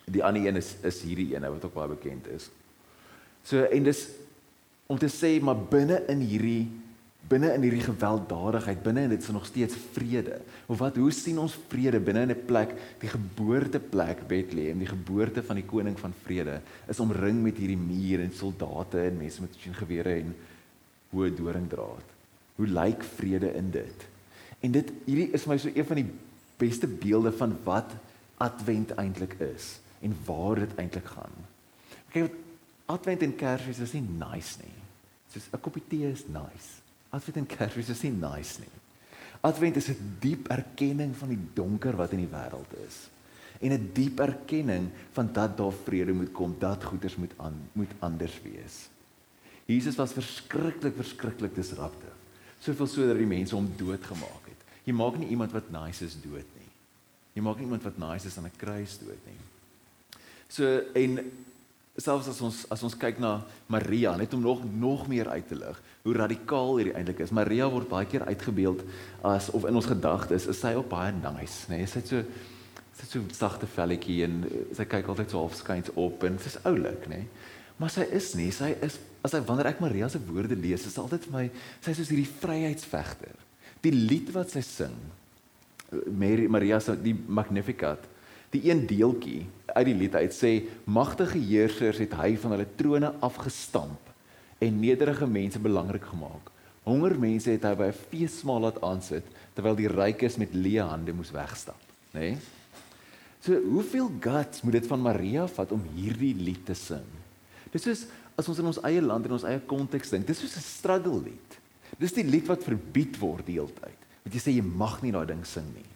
Die 0.05 0.25
ander 0.25 0.47
een 0.47 0.57
is 0.57 0.77
is 0.83 1.03
hierdie 1.03 1.35
een 1.35 1.51
wat 1.51 1.65
ook 1.65 1.75
baie 1.75 1.89
bekend 1.89 2.27
is. 2.27 2.51
So 3.45 3.65
en 3.65 3.87
dis 3.87 4.07
om 4.91 4.99
te 4.99 5.09
sê 5.09 5.37
maar 5.43 5.59
binne 5.71 6.03
in 6.11 6.23
hierdie 6.27 6.69
binne 7.31 7.53
in 7.55 7.63
hierdie 7.63 7.85
gewelddadigheid, 7.85 8.81
binne 8.83 9.05
in 9.07 9.13
dit 9.13 9.23
is 9.23 9.31
nog 9.31 9.45
steeds 9.47 9.77
vrede. 9.95 10.41
Of 10.67 10.81
wat 10.81 10.97
hoe 10.99 11.13
sien 11.15 11.39
ons 11.39 11.55
vrede 11.71 12.01
binne 12.03 12.25
in 12.27 12.33
'n 12.35 12.47
plek, 12.47 12.75
die 12.99 13.09
geboorteplek 13.09 14.27
Bethlehem, 14.27 14.79
die 14.79 14.91
geboorte 14.91 15.43
van 15.43 15.57
die 15.57 15.65
koning 15.65 15.99
van 15.99 16.15
vrede, 16.25 16.61
is 16.89 17.01
omring 17.01 17.43
met 17.43 17.57
hierdie 17.57 17.79
muur 17.79 18.21
en 18.21 18.33
soldate 18.35 18.99
en 19.07 19.17
mense 19.17 19.41
met 19.41 19.55
gewere 19.55 20.15
en 20.15 20.35
hoë 21.13 21.31
doringdraad. 21.37 22.07
Hoe 22.57 22.67
lyk 22.67 23.03
vrede 23.03 23.55
in 23.55 23.71
dit? 23.71 24.07
En 24.61 24.73
dit 24.73 24.93
hierdie 25.07 25.31
is 25.33 25.47
my 25.47 25.57
so 25.59 25.71
een 25.75 25.87
van 25.87 25.97
die 25.97 26.11
beste 26.59 26.87
beelde 26.87 27.33
van 27.33 27.57
wat 27.65 27.95
advent 28.37 28.91
eintlik 28.91 29.37
is 29.39 29.79
en 30.01 30.17
waar 30.27 30.55
dit 30.55 30.75
eintlik 30.77 31.07
gaan. 31.07 31.37
Kyk 32.13 32.33
Advent 32.91 33.23
en 33.23 33.37
Kersfees 33.39 33.79
is 33.85 33.95
nie 33.95 34.03
nice 34.03 34.59
nie. 34.59 34.77
Soos 35.31 35.47
'n 35.53 35.61
koppie 35.61 35.87
tee 35.89 36.11
is 36.11 36.27
nice. 36.27 36.83
Advent 37.11 37.37
en 37.37 37.47
Kersfees 37.47 37.89
is 37.89 38.03
nie 38.03 38.17
nice 38.17 38.61
nie. 38.61 38.77
Advent 39.43 39.77
is 39.77 39.89
'n 39.89 40.17
diep 40.21 40.51
erkenning 40.51 41.15
van 41.15 41.29
die 41.29 41.45
donker 41.55 41.97
wat 41.97 42.13
in 42.13 42.27
die 42.27 42.35
wêreld 42.35 42.73
is 42.87 43.09
en 43.61 43.73
'n 43.73 43.91
diep 43.93 44.21
erkenning 44.21 44.91
van 45.13 45.33
dat 45.33 45.57
daar 45.57 45.73
vrede 45.73 46.13
moet 46.13 46.33
kom, 46.33 46.57
dat 46.59 46.85
goeders 46.85 47.17
moet 47.17 47.33
aan 47.37 47.69
moet 47.73 47.93
anders 47.99 48.41
wees. 48.43 48.89
Jesus 49.65 49.97
was 49.97 50.13
verskriklik 50.13 50.97
verskriklik 50.97 51.55
disruptief. 51.55 52.17
Soveel 52.59 52.87
so 52.87 53.07
dat 53.07 53.17
die 53.17 53.27
mense 53.27 53.55
hom 53.55 53.73
doodgemaak 53.77 54.45
het. 54.45 54.61
Jy 54.85 54.93
maak 54.93 55.19
nie 55.19 55.29
iemand 55.29 55.53
wat 55.53 55.71
nice 55.71 56.05
is 56.05 56.21
dood 56.21 56.47
nie. 56.57 56.71
Jy 57.33 57.43
maak 57.43 57.57
nie 57.57 57.65
iemand 57.65 57.83
wat 57.83 57.99
nice 57.99 58.27
is 58.27 58.39
aan 58.39 58.45
'n 58.45 58.57
kruis 58.57 58.99
dood 58.99 59.27
nie. 59.27 59.39
So 60.49 60.83
en 60.95 61.33
selfs 62.01 62.29
as 62.33 62.41
ons 62.45 62.63
as 62.73 62.83
ons 62.87 62.97
kyk 62.99 63.21
na 63.23 63.41
Maria 63.73 64.15
net 64.19 64.35
om 64.35 64.43
nog 64.45 64.63
nog 64.65 65.07
meer 65.11 65.29
uit 65.29 65.49
te 65.49 65.59
lig 65.59 65.81
hoe 66.05 66.15
radikaal 66.17 66.79
hierdie 66.79 66.95
eintlik 66.97 67.21
is. 67.25 67.35
Maria 67.35 67.69
word 67.71 67.91
baie 67.91 68.09
keer 68.09 68.25
uitgebeeld 68.29 68.83
as 69.27 69.51
of 69.57 69.67
in 69.69 69.77
ons 69.77 69.91
gedagtes 69.91 70.49
is 70.51 70.61
sy 70.63 70.73
op 70.79 70.89
baie 70.93 71.13
nice, 71.13 71.69
nê? 71.69 71.83
Nee, 71.83 71.91
sy 71.91 72.01
het 72.01 72.13
so 72.13 72.25
sy 72.97 73.07
het 73.07 73.15
so 73.15 73.37
sagte 73.37 73.69
velletjie 73.71 74.23
en 74.27 74.43
eh, 74.49 74.65
sy 74.77 74.85
kyk 74.89 75.09
altyd 75.09 75.33
so 75.33 75.45
half 75.45 75.57
skuins 75.57 75.93
op 76.01 76.25
en 76.29 76.41
sy's 76.41 76.59
oulik, 76.69 77.07
nê? 77.09 77.23
Nee? 77.25 77.49
Maar 77.81 77.93
sy 77.95 78.05
is 78.13 78.35
nie, 78.37 78.51
sy 78.53 78.75
is 78.85 78.99
as 79.25 79.35
ek 79.37 79.47
wanneer 79.49 79.71
ek 79.73 79.81
Maria 79.81 80.09
se 80.09 80.21
woorde 80.25 80.57
lees, 80.57 80.85
is 80.89 80.99
altyd 81.01 81.25
vir 81.29 81.33
my 81.33 81.47
sy 81.81 81.93
is 81.93 82.01
soos 82.01 82.13
hierdie 82.13 82.29
vryheidsvegter. 82.41 83.37
Die 83.85 83.93
lied 83.93 84.29
wat 84.35 84.53
sy 84.53 84.61
sing, 84.65 84.97
Mary 86.13 86.47
Maria 86.53 86.79
se 86.81 86.95
die 87.01 87.15
Magnificat, 87.15 88.05
die 88.51 88.63
een 88.67 88.87
deeltjie 88.87 89.45
uit 89.71 89.87
die 89.87 89.95
lied 89.95 90.15
uit 90.15 90.35
sê 90.35 90.53
magtige 90.85 91.39
heersers 91.39 92.01
het 92.03 92.15
hy 92.19 92.35
van 92.43 92.57
hulle 92.57 92.69
trone 92.79 93.13
afgestamp 93.23 94.09
en 94.61 94.81
nederige 94.81 95.27
mense 95.27 95.61
belangrik 95.63 96.05
gemaak. 96.11 96.51
Honger 96.85 97.15
mense 97.21 97.51
het 97.51 97.65
hy 97.65 97.75
by 97.79 97.89
'n 97.93 98.01
feesmaal 98.11 98.61
laat 98.61 98.83
aansit 98.83 99.25
terwyl 99.55 99.77
die 99.77 99.89
rykes 99.89 100.37
met 100.37 100.55
leë 100.55 100.89
hande 100.89 101.13
moes 101.13 101.31
wegstap, 101.31 101.81
nê? 102.13 102.21
Nee? 102.21 102.39
So 103.41 103.57
hoeveel 103.57 104.11
guts 104.21 104.61
moet 104.63 104.73
dit 104.73 104.87
van 104.87 105.01
Maria 105.01 105.47
vat 105.49 105.73
om 105.73 105.83
hierdie 105.95 106.35
lied 106.35 106.67
te 106.67 106.75
sing? 106.75 107.07
Dis 107.73 107.83
soos 107.83 108.07
as 108.37 108.49
ons 108.49 108.59
in 108.59 108.67
ons 108.67 108.83
eie 108.85 109.01
land 109.01 109.25
en 109.27 109.33
ons 109.33 109.45
eie 109.45 109.61
konteks 109.61 110.11
dink, 110.11 110.27
dis 110.27 110.39
soos 110.39 110.57
'n 110.57 110.61
struggle 110.61 111.23
lied. 111.23 111.59
Dis 111.99 112.13
die 112.13 112.25
lied 112.25 112.47
wat 112.47 112.65
verbied 112.65 113.19
word 113.21 113.47
die 113.47 113.59
hele 113.59 113.73
tyd. 113.73 113.99
Want 114.25 114.35
jy 114.35 114.41
sê 114.41 114.55
jy 114.55 114.63
mag 114.63 115.03
nie 115.03 115.13
daai 115.13 115.27
ding 115.27 115.45
sing 115.45 115.67
nie. 115.75 115.89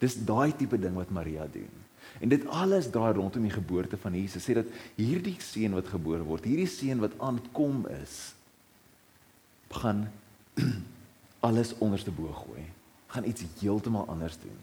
Dis 0.00 0.14
daai 0.14 0.52
tipe 0.56 0.78
ding 0.78 0.94
wat 0.94 1.10
Maria 1.10 1.46
doen. 1.46 1.87
En 2.18 2.30
dit 2.32 2.46
alles 2.50 2.90
draai 2.90 3.12
rondom 3.14 3.44
die 3.46 3.54
geboorte 3.54 3.98
van 4.00 4.14
Jesus. 4.16 4.44
Sê 4.44 4.56
dat 4.58 4.70
hierdie 4.98 5.36
seun 5.42 5.76
wat 5.78 5.90
gebore 5.92 6.24
word, 6.26 6.48
hierdie 6.48 6.70
seun 6.70 7.02
wat 7.02 7.14
aankom 7.22 7.84
is, 8.00 8.16
gaan 9.78 10.06
alles 11.46 11.74
onderste 11.84 12.14
bo 12.14 12.32
gooi. 12.34 12.64
Gaan 13.14 13.28
iets 13.28 13.46
heeltemal 13.60 14.08
anders 14.10 14.38
doen. 14.42 14.58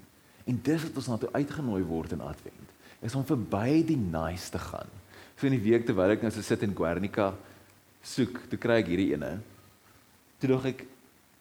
En 0.46 0.60
dis 0.62 0.84
wat 0.84 1.00
ons 1.00 1.10
na 1.10 1.20
toe 1.22 1.32
uitgenooi 1.34 1.82
word 1.88 2.14
in 2.18 2.24
Advent. 2.26 2.74
Is 3.06 3.16
om 3.16 3.26
verby 3.26 3.82
die 3.88 4.00
nice 4.00 4.52
te 4.52 4.60
gaan. 4.60 4.92
So 5.36 5.48
in 5.48 5.56
die 5.56 5.64
week 5.64 5.88
terwyl 5.88 6.14
ek 6.16 6.24
nou 6.26 6.32
so 6.34 6.44
sit 6.46 6.64
in 6.66 6.76
Guernica 6.76 7.32
soek, 8.06 8.44
toe 8.52 8.60
kry 8.62 8.82
ek 8.84 8.92
hierdie 8.92 9.12
ene. 9.16 9.38
Toe 10.42 10.52
dink 10.52 10.68
ek 10.70 10.86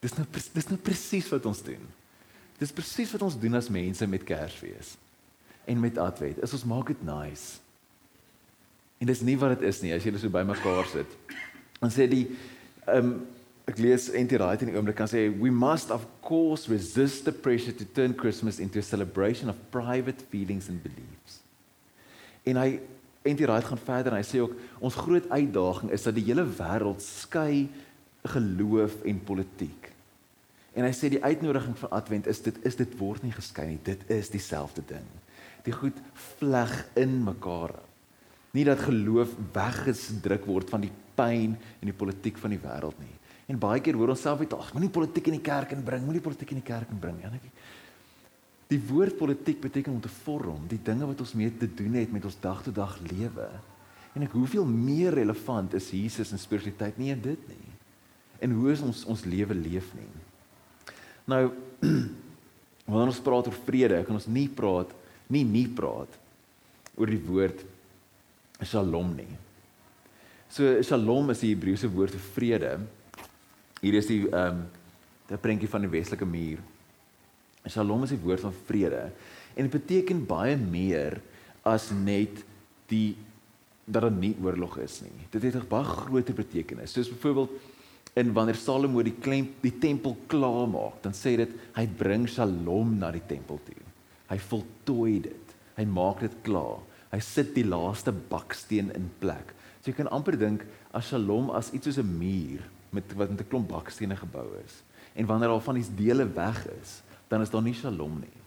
dis 0.05 0.15
nou 0.17 0.25
dis 0.31 0.69
nou 0.71 0.79
presies 0.81 1.27
wat 1.33 1.45
ons 1.49 1.61
doen. 1.65 1.83
Dis 2.59 2.73
presies 2.75 3.11
wat 3.11 3.25
ons 3.25 3.37
doen 3.39 3.59
as 3.59 3.71
mense 3.73 4.07
met 4.07 4.23
Kersfees 4.27 4.95
en 5.65 5.79
met 5.79 5.97
Advent. 5.97 6.41
Is 6.43 6.53
ons 6.53 6.65
maak 6.69 6.87
dit 6.93 7.05
nice. 7.05 7.59
En 8.97 9.09
dis 9.09 9.21
nie 9.21 9.37
wat 9.37 9.57
dit 9.57 9.67
is 9.69 9.81
nie 9.83 9.93
as 9.95 10.05
jy 10.05 10.13
so 10.17 10.31
bymekaar 10.31 10.87
sit. 10.91 11.15
Dan 11.81 11.93
sê 11.93 12.09
die 12.09 12.27
ehm 12.85 13.15
um, 13.15 13.15
ek 13.65 13.79
lees 13.81 14.11
NT 14.13 14.37
Wright 14.37 14.61
in 14.61 14.69
die 14.69 14.75
oomblik 14.77 14.99
kan 14.99 15.09
sê 15.09 15.23
we 15.41 15.49
must 15.49 15.89
of 15.89 16.03
course 16.21 16.69
resist 16.69 17.23
the 17.25 17.33
pressure 17.33 17.73
to 17.73 17.85
turn 17.97 18.13
Christmas 18.13 18.59
into 18.61 18.77
a 18.77 18.85
celebration 18.85 19.49
of 19.49 19.57
private 19.73 20.21
feelings 20.29 20.69
and 20.69 20.83
beliefs. 20.83 21.39
En 22.45 22.61
hy 22.61 22.77
NT 23.25 23.47
Wright 23.49 23.65
gaan 23.65 23.81
verder 23.81 24.13
en 24.13 24.21
hy 24.21 24.27
sê 24.27 24.43
ook 24.43 24.53
ons 24.85 24.99
groot 25.01 25.25
uitdaging 25.33 25.89
is 25.97 26.05
dat 26.05 26.13
die 26.13 26.27
hele 26.27 26.45
wêreld 26.45 27.01
skei 27.01 27.65
geloof 28.35 29.01
en 29.01 29.25
politiek. 29.25 29.89
En 30.77 30.85
hy 30.85 30.93
sê 30.93 31.09
die 31.09 31.23
uitnodiging 31.23 31.73
vir 31.79 31.93
Advent 31.97 32.29
is 32.29 32.43
dit 32.45 32.57
is 32.69 32.77
dit 32.77 32.97
word 33.01 33.25
nie 33.25 33.33
geskei 33.33 33.71
nie, 33.71 33.81
dit 33.81 34.01
is 34.13 34.29
dieselfde 34.29 34.85
ding. 34.85 35.09
Die 35.65 35.73
goed 35.73 35.97
vleg 36.37 36.73
in 37.01 37.19
mekaar. 37.25 37.73
Nie 38.55 38.65
dat 38.67 38.85
geloof 38.85 39.33
weggedruk 39.53 40.45
word 40.47 40.71
van 40.71 40.85
die 40.85 40.93
pyn 41.15 41.55
en 41.55 41.89
die 41.89 41.95
politiek 41.95 42.37
van 42.39 42.53
die 42.53 42.61
wêreld 42.61 42.99
nie. 43.01 43.13
En 43.51 43.59
baie 43.61 43.81
keer 43.83 43.97
hoor 43.97 44.13
ons 44.13 44.23
self 44.25 44.41
uit, 44.41 44.53
ag, 44.57 44.71
moenie 44.73 44.93
politiek 44.93 45.27
in 45.29 45.37
die 45.37 45.45
kerk 45.45 45.75
inbring, 45.75 46.05
moenie 46.05 46.23
politiek 46.23 46.55
in 46.55 46.61
die 46.61 46.65
kerk 46.65 46.89
inbring 46.93 47.19
nie. 47.21 47.53
Die 48.71 48.81
woord 48.87 49.17
politiek 49.19 49.59
beteken 49.61 49.93
om 49.93 50.01
te 50.01 50.09
vorm, 50.09 50.63
die 50.69 50.81
dinge 50.81 51.05
wat 51.05 51.21
ons 51.21 51.35
mee 51.37 51.51
te 51.53 51.69
doen 51.69 51.99
het 51.99 52.13
met 52.13 52.25
ons 52.25 52.37
dag 52.41 52.63
tot 52.65 52.73
dag 52.75 52.95
lewe. 53.05 53.45
En 54.17 54.25
ek 54.25 54.33
hoeveel 54.33 54.65
meer 54.65 55.13
relevant 55.13 55.75
is 55.77 55.91
Jesus 55.93 56.31
en 56.33 56.41
spiritualiteit 56.41 56.97
nie 56.97 57.11
in 57.13 57.21
dit 57.21 57.49
nie. 57.51 57.73
En 58.41 58.55
hoe 58.57 58.71
is 58.73 58.81
ons 58.81 59.03
ons 59.11 59.25
lewe 59.29 59.57
leef 59.59 59.91
nie. 59.97 60.09
Nou 61.29 61.43
wanneer 62.89 63.11
ons 63.11 63.21
praat 63.25 63.49
oor 63.51 63.59
vrede, 63.67 64.01
kan 64.07 64.17
ons 64.17 64.29
nie 64.29 64.47
praat 64.49 64.93
nie 65.29 65.43
nie 65.43 65.67
praat 65.67 66.11
oor 66.95 67.11
die 67.11 67.21
woord 67.27 67.63
shalom 68.63 69.15
nie. 69.15 69.31
So 70.49 70.81
shalom 70.85 71.33
is 71.33 71.41
die 71.43 71.53
Hebreëse 71.53 71.89
woord 71.91 72.15
vir 72.15 72.27
vrede 72.35 72.73
Hier 73.81 73.99
is 73.99 74.07
die 74.09 74.23
ehm 74.31 74.63
um, 74.63 74.65
die 75.25 75.37
prentjie 75.41 75.69
van 75.69 75.81
die 75.81 75.89
westelike 75.89 76.25
muur. 76.29 76.59
Shalom 77.65 78.03
is 78.05 78.11
die 78.13 78.21
woord 78.21 78.43
van 78.45 78.53
vrede 78.67 79.07
en 79.55 79.65
dit 79.65 79.73
beteken 79.73 80.25
baie 80.29 80.53
meer 80.57 81.17
as 81.65 81.89
net 81.91 82.43
die 82.91 83.15
dat 83.85 84.01
daar 84.01 84.13
nie 84.13 84.33
oorlog 84.41 84.79
is 84.81 84.99
nie. 85.05 85.27
Dit 85.31 85.43
het 85.43 85.55
'n 85.55 85.67
baie 85.69 85.85
groter 85.85 86.33
betekenis. 86.33 86.93
Soos 86.93 87.09
byvoorbeeld 87.09 87.51
in 88.15 88.33
wanneer 88.33 88.55
Salomo 88.55 89.03
die 89.03 89.17
klem, 89.19 89.49
die 89.61 89.77
tempel 89.79 90.15
klaar 90.27 90.67
maak, 90.67 91.01
dan 91.03 91.13
sê 91.13 91.35
dit 91.37 91.51
hy 91.75 91.85
bring 91.87 92.27
shalom 92.27 92.97
na 92.97 93.11
die 93.11 93.25
tempel 93.27 93.59
toe. 93.65 93.84
Hy 94.29 94.37
voltooi 94.37 95.19
dit. 95.27 95.55
Hy 95.77 95.85
maak 95.85 96.23
dit 96.25 96.35
klaar. 96.43 96.79
Hy 97.11 97.19
sit 97.23 97.53
die 97.55 97.65
laaste 97.67 98.11
baksteen 98.11 98.91
in 98.95 99.09
plek. 99.19 99.53
So 99.81 99.91
jy 99.91 99.99
kan 99.99 100.09
amper 100.09 100.37
dink 100.39 100.65
as 100.95 101.11
shalom 101.11 101.51
as 101.53 101.71
iets 101.73 101.85
soos 101.85 101.99
'n 102.01 102.17
muur 102.17 102.63
met 102.91 103.13
wat 103.13 103.29
met 103.29 103.41
'n 103.41 103.49
klomp 103.49 103.69
bakstene 103.69 104.15
gebou 104.15 104.47
is. 104.65 104.83
En 105.15 105.25
wanneer 105.25 105.49
al 105.49 105.61
van 105.61 105.75
die 105.75 105.95
dele 105.95 106.25
weg 106.25 106.65
is, 106.81 107.01
dan 107.27 107.41
is 107.41 107.49
daar 107.49 107.61
nie 107.61 107.73
shalom 107.73 108.19
nie. 108.19 108.39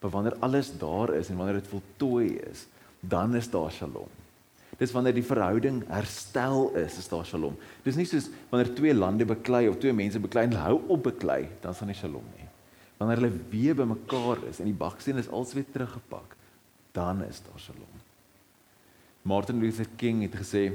Maar 0.00 0.10
wanneer 0.10 0.36
alles 0.40 0.78
daar 0.78 1.14
is 1.14 1.30
en 1.30 1.36
wanneer 1.36 1.60
dit 1.60 1.68
voltooi 1.68 2.36
is, 2.50 2.66
dan 3.00 3.34
is 3.34 3.50
daar 3.50 3.70
shalom. 3.70 4.08
Dis 4.78 4.92
wanneer 4.92 5.14
die 5.14 5.26
verhouding 5.26 5.82
herstel 5.88 6.74
is, 6.74 6.98
is 6.98 7.08
daar 7.08 7.26
shalom. 7.26 7.56
Dis 7.84 7.96
nie 7.96 8.06
soos 8.08 8.30
wanneer 8.50 8.74
twee 8.74 8.94
lande 8.94 9.24
beklei 9.24 9.68
of 9.68 9.78
twee 9.78 9.92
mense 9.92 10.20
beklei 10.20 10.44
en 10.48 10.56
hou 10.58 10.80
op 10.88 11.02
beklei, 11.02 11.48
dan 11.60 11.72
is 11.72 11.78
daar 11.78 11.90
nie 11.90 11.98
shalom 11.98 12.24
nie. 12.36 12.41
Wanneer 13.02 13.18
hulle 13.18 13.40
weer 13.50 13.74
bymekaar 13.74 14.44
is 14.46 14.60
en 14.62 14.68
die 14.70 14.78
baksteen 14.78 15.18
is 15.18 15.30
alsweer 15.34 15.66
teruggepak, 15.74 16.36
dan 16.94 17.24
is 17.26 17.40
daar 17.42 17.58
shalom. 17.58 17.96
Martin 19.26 19.58
Luther 19.58 19.88
King 19.98 20.20
het 20.22 20.36
gesê 20.38 20.68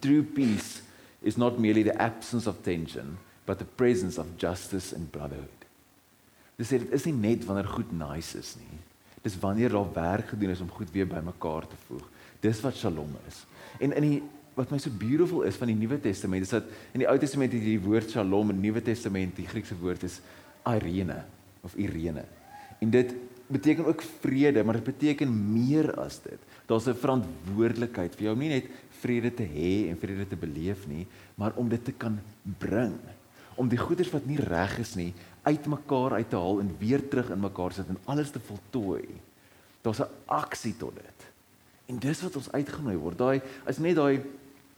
true 0.00 0.22
peace 0.24 0.80
is 1.20 1.36
not 1.36 1.58
merely 1.60 1.82
the 1.84 1.96
absence 2.00 2.48
of 2.48 2.62
tension, 2.64 3.18
but 3.44 3.58
the 3.60 3.68
presence 3.76 4.16
of 4.20 4.30
justice 4.40 4.94
and 4.96 5.10
brotherhood. 5.12 5.68
Dis 6.56 6.72
dit 6.72 6.86
is 6.96 7.04
nie 7.10 7.16
net 7.18 7.44
wanneer 7.44 7.68
goed 7.68 7.92
nice 7.92 8.38
is 8.40 8.54
nie. 8.62 8.80
Dis 9.20 9.36
wanneer 9.42 9.76
daar 9.76 9.92
werk 9.92 10.32
gedoen 10.32 10.54
is 10.56 10.64
om 10.64 10.72
goed 10.72 10.96
weer 10.96 11.08
bymekaar 11.08 11.68
te 11.68 11.76
voeg. 11.88 12.08
Dis 12.40 12.64
wat 12.64 12.80
Shalom 12.80 13.12
is. 13.28 13.44
En 13.84 13.92
in 13.92 14.08
die 14.08 14.22
wat 14.56 14.72
my 14.72 14.80
so 14.80 14.88
beautiful 14.96 15.44
is 15.44 15.60
van 15.60 15.68
die 15.68 15.76
Nuwe 15.76 16.00
Testament 16.00 16.46
is 16.46 16.56
dat 16.56 16.72
in 16.96 17.04
die 17.04 17.10
Ou 17.10 17.18
Testament 17.20 17.52
het 17.52 17.60
jy 17.60 17.76
die 17.76 17.84
woord 17.84 18.16
Shalom 18.16 18.48
en 18.48 18.56
in 18.56 18.62
die 18.62 18.70
Nuwe 18.70 18.84
Testament 18.86 19.36
die 19.36 19.48
Griekse 19.50 19.76
woord 19.76 20.08
is 20.08 20.22
Irene 20.64 21.20
of 21.64 21.74
Irene. 21.74 22.24
En 22.78 22.90
dit 22.90 23.14
beteken 23.46 23.86
ook 23.86 24.02
vrede, 24.20 24.64
maar 24.64 24.80
dit 24.80 24.92
beteken 24.92 25.52
meer 25.52 25.94
as 26.00 26.20
dit. 26.22 26.40
Daar's 26.66 26.86
'n 26.86 26.94
verantwoordelikheid 26.94 28.14
vir 28.14 28.22
jou 28.22 28.32
om 28.32 28.38
nie 28.38 28.48
net 28.48 28.66
vrede 29.00 29.34
te 29.34 29.44
hê 29.44 29.88
en 29.90 29.98
vrede 29.98 30.26
te 30.28 30.36
beleef 30.36 30.86
nie, 30.86 31.06
maar 31.34 31.52
om 31.54 31.68
dit 31.68 31.84
te 31.84 31.92
kan 31.92 32.18
bring. 32.58 32.96
Om 33.54 33.68
die 33.68 33.78
goeders 33.78 34.10
wat 34.10 34.26
nie 34.26 34.40
reg 34.40 34.78
is 34.78 34.94
nie 34.94 35.14
uitmekaar 35.42 36.12
uit 36.12 36.30
te 36.30 36.36
haal 36.36 36.60
en 36.60 36.76
weer 36.78 37.08
terug 37.08 37.30
in 37.30 37.40
mekaar 37.40 37.72
sit 37.72 37.88
en 37.88 37.98
alles 38.04 38.30
te 38.30 38.40
voltooi. 38.40 39.04
Daar's 39.82 40.00
'n 40.00 40.14
aksie 40.24 40.76
tot 40.76 40.94
dit. 40.94 41.18
En 41.86 41.98
dis 41.98 42.22
wat 42.22 42.36
ons 42.36 42.52
uitgenooi 42.52 42.96
word. 42.96 43.18
Daai 43.18 43.40
is 43.66 43.78
net 43.78 43.96
daai 43.96 44.20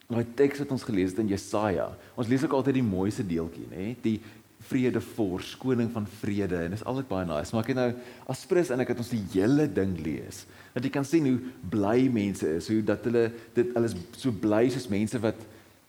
daai 0.06 0.26
teks 0.34 0.58
wat 0.58 0.70
ons 0.70 0.82
gelees 0.82 1.10
het 1.10 1.18
in 1.18 1.28
Jesaja. 1.28 1.88
Ons 2.14 2.28
lees 2.28 2.44
ook 2.44 2.52
altyd 2.52 2.74
die 2.74 2.82
mooiste 2.82 3.26
deeltjie, 3.26 3.66
nê? 3.70 3.96
Die 4.02 4.20
vredevors, 4.68 5.54
koning 5.60 5.90
van 5.94 6.06
vrede 6.20 6.58
en 6.64 6.74
dis 6.74 6.84
altyd 6.84 7.08
baie 7.10 7.26
nice. 7.28 7.54
Maar 7.54 7.64
ek 7.64 7.72
het 7.72 7.78
nou 7.78 7.90
as 8.32 8.44
prins 8.48 8.72
en 8.74 8.82
ek 8.82 8.92
het 8.92 9.02
ons 9.02 9.12
die 9.12 9.22
hele 9.34 9.66
ding 9.70 9.94
lees. 10.04 10.44
Dat 10.74 10.86
jy 10.86 10.92
kan 10.94 11.06
sien 11.06 11.28
hoe 11.28 11.52
bly 11.72 12.08
mense 12.12 12.56
is, 12.58 12.70
hoe 12.72 12.82
dat 12.86 13.06
hulle 13.08 13.28
dit 13.56 13.74
hulle 13.74 13.90
is 13.90 13.96
so 14.18 14.34
bly 14.34 14.66
soos 14.72 14.90
mense 14.92 15.20
wat 15.22 15.44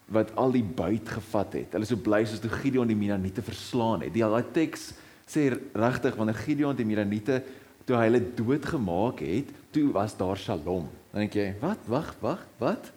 wat 0.08 0.30
al 0.40 0.54
die 0.56 0.64
buit 0.64 1.10
gevat 1.12 1.56
het. 1.60 1.74
Hulle 1.76 1.84
is 1.84 1.92
so 1.92 2.00
bly 2.00 2.22
soos 2.24 2.40
toe 2.40 2.52
Gideon 2.62 2.88
die 2.88 2.96
Midianiete 2.96 3.44
verslaan 3.44 4.06
het. 4.06 4.14
Die 4.16 4.24
daai 4.24 4.54
teks 4.56 4.94
sê 5.28 5.50
regtig 5.76 6.16
wanneer 6.16 6.40
Gideon 6.40 6.78
die 6.78 6.88
Midianiete 6.88 7.42
toe 7.88 7.96
hy 7.96 8.08
hulle 8.10 8.22
doodgemaak 8.36 9.22
het, 9.24 9.52
toe 9.76 9.90
was 9.96 10.16
daar 10.20 10.40
Shalom. 10.40 10.88
Dan 11.12 11.24
dink 11.24 11.36
jy, 11.40 11.48
wat? 11.62 11.84
Wag, 11.92 12.14
wag, 12.24 12.44
wat? 12.60 12.92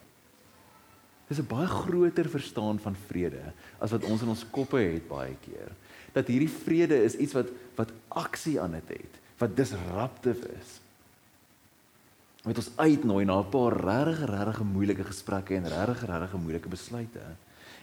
Dis 1.30 1.38
'n 1.38 1.46
baie 1.46 1.66
groter 1.66 2.28
verstaan 2.28 2.78
van 2.82 2.96
vrede 3.06 3.52
as 3.78 3.90
wat 3.90 4.04
ons 4.04 4.22
in 4.22 4.28
ons 4.28 4.46
koppe 4.50 4.78
het 4.82 5.06
baie 5.08 5.36
keer. 5.40 5.70
Dat 6.12 6.26
hierdie 6.26 6.50
vrede 6.50 7.04
is 7.04 7.14
iets 7.14 7.32
wat 7.32 7.48
wat 7.78 7.92
aksie 8.08 8.60
aan 8.60 8.74
dit 8.74 8.88
het, 8.88 9.14
wat 9.38 9.56
disruptief 9.56 10.42
is. 10.58 10.80
Met 12.42 12.56
ons 12.56 12.70
uitnooi 12.76 13.24
na 13.24 13.38
'n 13.38 13.48
paar 13.48 13.76
regtig 13.78 14.26
regtig 14.26 14.62
moeilike 14.62 15.04
gesprekke 15.04 15.54
en 15.54 15.68
regtig 15.68 16.02
regtig 16.06 16.40
moeilike 16.40 16.68
besluite. 16.68 17.22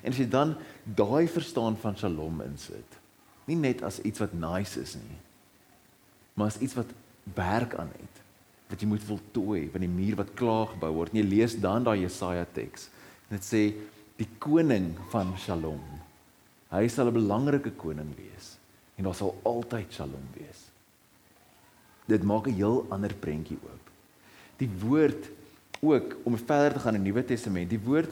En 0.04 0.12
as 0.12 0.18
jy 0.18 0.30
dan 0.30 0.56
daai 0.84 1.28
verstaan 1.28 1.78
van 1.78 1.96
Shalom 1.98 2.42
insit, 2.42 3.00
nie 3.46 3.56
net 3.56 3.82
as 3.82 4.02
iets 4.02 4.20
wat 4.20 4.34
nice 4.34 4.82
is 4.82 4.96
nie, 4.96 5.18
maar 6.34 6.48
as 6.48 6.60
iets 6.60 6.74
wat 6.74 6.88
werk 7.34 7.76
aan 7.76 7.92
het, 7.98 8.22
wat 8.70 8.82
jy 8.82 8.88
moet 8.88 9.04
voltooi, 9.04 9.70
van 9.72 9.82
die 9.82 9.90
muur 9.90 10.16
wat 10.16 10.34
klaar 10.34 10.68
gebou 10.68 10.94
word. 10.94 11.14
En 11.14 11.24
jy 11.24 11.30
lees 11.30 11.60
dan 11.60 11.84
daai 11.84 12.02
Jesaja 12.02 12.46
teks 12.54 12.90
Dit 13.32 13.44
sê 13.44 13.62
die 14.18 14.30
koning 14.40 14.94
van 15.12 15.34
Shalom. 15.38 15.84
Hy 16.72 16.88
sal 16.88 17.08
'n 17.08 17.20
belangrike 17.20 17.72
koning 17.76 18.16
wees 18.16 18.58
en 18.98 19.04
daar 19.04 19.16
sal 19.16 19.36
altyd 19.44 19.92
Shalom 19.92 20.28
wees. 20.34 20.72
Dit 22.08 22.24
maak 22.24 22.48
'n 22.48 22.56
heel 22.56 22.86
ander 22.90 23.14
prentjie 23.14 23.60
oop. 23.64 23.86
Die 24.58 24.70
woord 24.70 25.30
ook 25.82 26.18
om 26.24 26.38
verder 26.38 26.74
te 26.74 26.80
gaan 26.80 26.96
in 26.96 27.04
die 27.04 27.12
Nuwe 27.12 27.24
Testament, 27.24 27.70
die 27.70 27.80
woord 27.80 28.10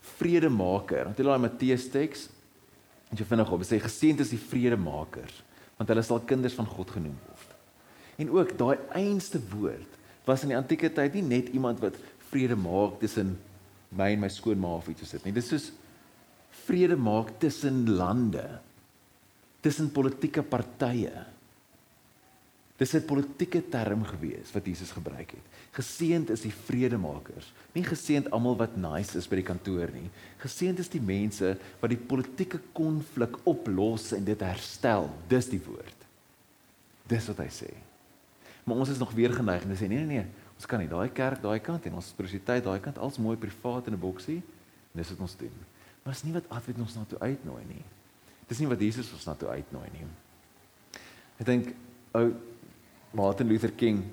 vredemaker. 0.00 1.04
Want 1.04 1.18
jy 1.18 1.24
daai 1.24 1.38
Matteus 1.38 1.88
teks 1.90 2.28
en 3.10 3.16
jy 3.16 3.24
vinnig 3.24 3.52
op, 3.52 3.62
sê 3.62 3.80
geseënd 3.80 4.20
is 4.20 4.30
die 4.30 4.38
vredemakers, 4.38 5.42
want 5.78 5.88
hulle 5.88 6.02
sal 6.02 6.20
kinders 6.20 6.54
van 6.54 6.66
God 6.66 6.90
genoem 6.90 7.18
word. 7.26 7.50
En 8.18 8.30
ook 8.30 8.58
daai 8.58 8.78
einste 8.92 9.40
woord 9.50 9.88
was 10.24 10.42
in 10.42 10.48
die 10.48 10.58
antieke 10.58 10.90
tyd 10.92 11.14
nie 11.14 11.22
net 11.22 11.48
iemand 11.54 11.80
wat 11.80 11.94
vrede 12.30 12.56
maak 12.56 12.98
tussen 13.00 13.38
my 13.94 14.10
en 14.14 14.22
my 14.24 14.30
skoonma 14.32 14.76
of 14.78 14.88
iets 14.90 15.08
sit 15.08 15.24
nie. 15.24 15.34
Dis 15.36 15.50
soos 15.52 15.70
vrede 16.66 16.96
maak 16.98 17.36
tussen 17.42 17.84
lande, 17.96 18.44
tussen 19.62 19.90
politieke 19.92 20.42
partye. 20.42 21.12
Dis 22.76 22.92
'n 22.92 23.06
politieke 23.08 23.62
term 23.70 24.04
gewees 24.04 24.52
wat 24.52 24.66
Jesus 24.66 24.90
gebruik 24.92 25.30
het. 25.30 25.46
Geseend 25.72 26.30
is 26.30 26.40
die 26.40 26.52
vredemakers. 26.52 27.52
Nie 27.72 27.84
geseend 27.84 28.30
almal 28.30 28.56
wat 28.56 28.76
nice 28.76 29.16
is 29.16 29.28
by 29.28 29.36
die 29.36 29.48
kantoor 29.48 29.88
nie. 29.92 30.10
Geseend 30.38 30.78
is 30.78 30.88
die 30.88 31.00
mense 31.00 31.56
wat 31.80 31.90
die 31.90 32.00
politieke 32.00 32.60
konflik 32.72 33.36
oplos 33.44 34.12
en 34.12 34.24
dit 34.24 34.40
herstel. 34.40 35.10
Dis 35.28 35.48
die 35.48 35.60
woord. 35.64 35.96
Dis 37.08 37.26
wat 37.26 37.38
hy 37.38 37.48
sê. 37.48 37.72
Maar 38.64 38.76
ons 38.76 38.88
is 38.88 38.98
nog 38.98 39.12
weer 39.12 39.32
geneig 39.32 39.64
om 39.64 39.70
te 39.70 39.78
sê 39.78 39.88
nee 39.88 40.04
nee 40.04 40.18
nee, 40.18 40.26
Ons 40.56 40.66
kan 40.66 40.80
nie 40.80 40.88
daai 40.88 41.08
kerk 41.12 41.42
daai 41.42 41.60
kant 41.60 41.86
en 41.86 41.98
ons 42.00 42.12
spiritualiteit 42.12 42.64
daai 42.64 42.80
kant 42.80 42.98
als 42.98 43.20
mooi 43.20 43.36
privaat 43.36 43.86
in 43.86 43.94
'n 43.94 44.00
boksie. 44.00 44.42
Dis 44.92 45.10
wat 45.10 45.20
ons 45.20 45.36
doen. 45.36 45.52
Maar 46.02 46.14
dis 46.14 46.24
nie 46.24 46.32
wat 46.32 46.48
Advent 46.48 46.78
ons 46.78 46.94
na 46.94 47.04
toe 47.04 47.18
uitnooi 47.18 47.64
nie. 47.68 47.84
Dis 48.48 48.58
nie 48.58 48.68
wat 48.68 48.80
Jesus 48.80 49.12
ons 49.12 49.26
na 49.26 49.34
toe 49.34 49.48
uitnooi 49.48 49.88
nie. 49.92 50.06
Ek 51.40 51.46
dink 51.46 51.74
ou 52.14 52.32
Martin 53.12 53.48
Luther 53.48 53.72
King 53.72 54.04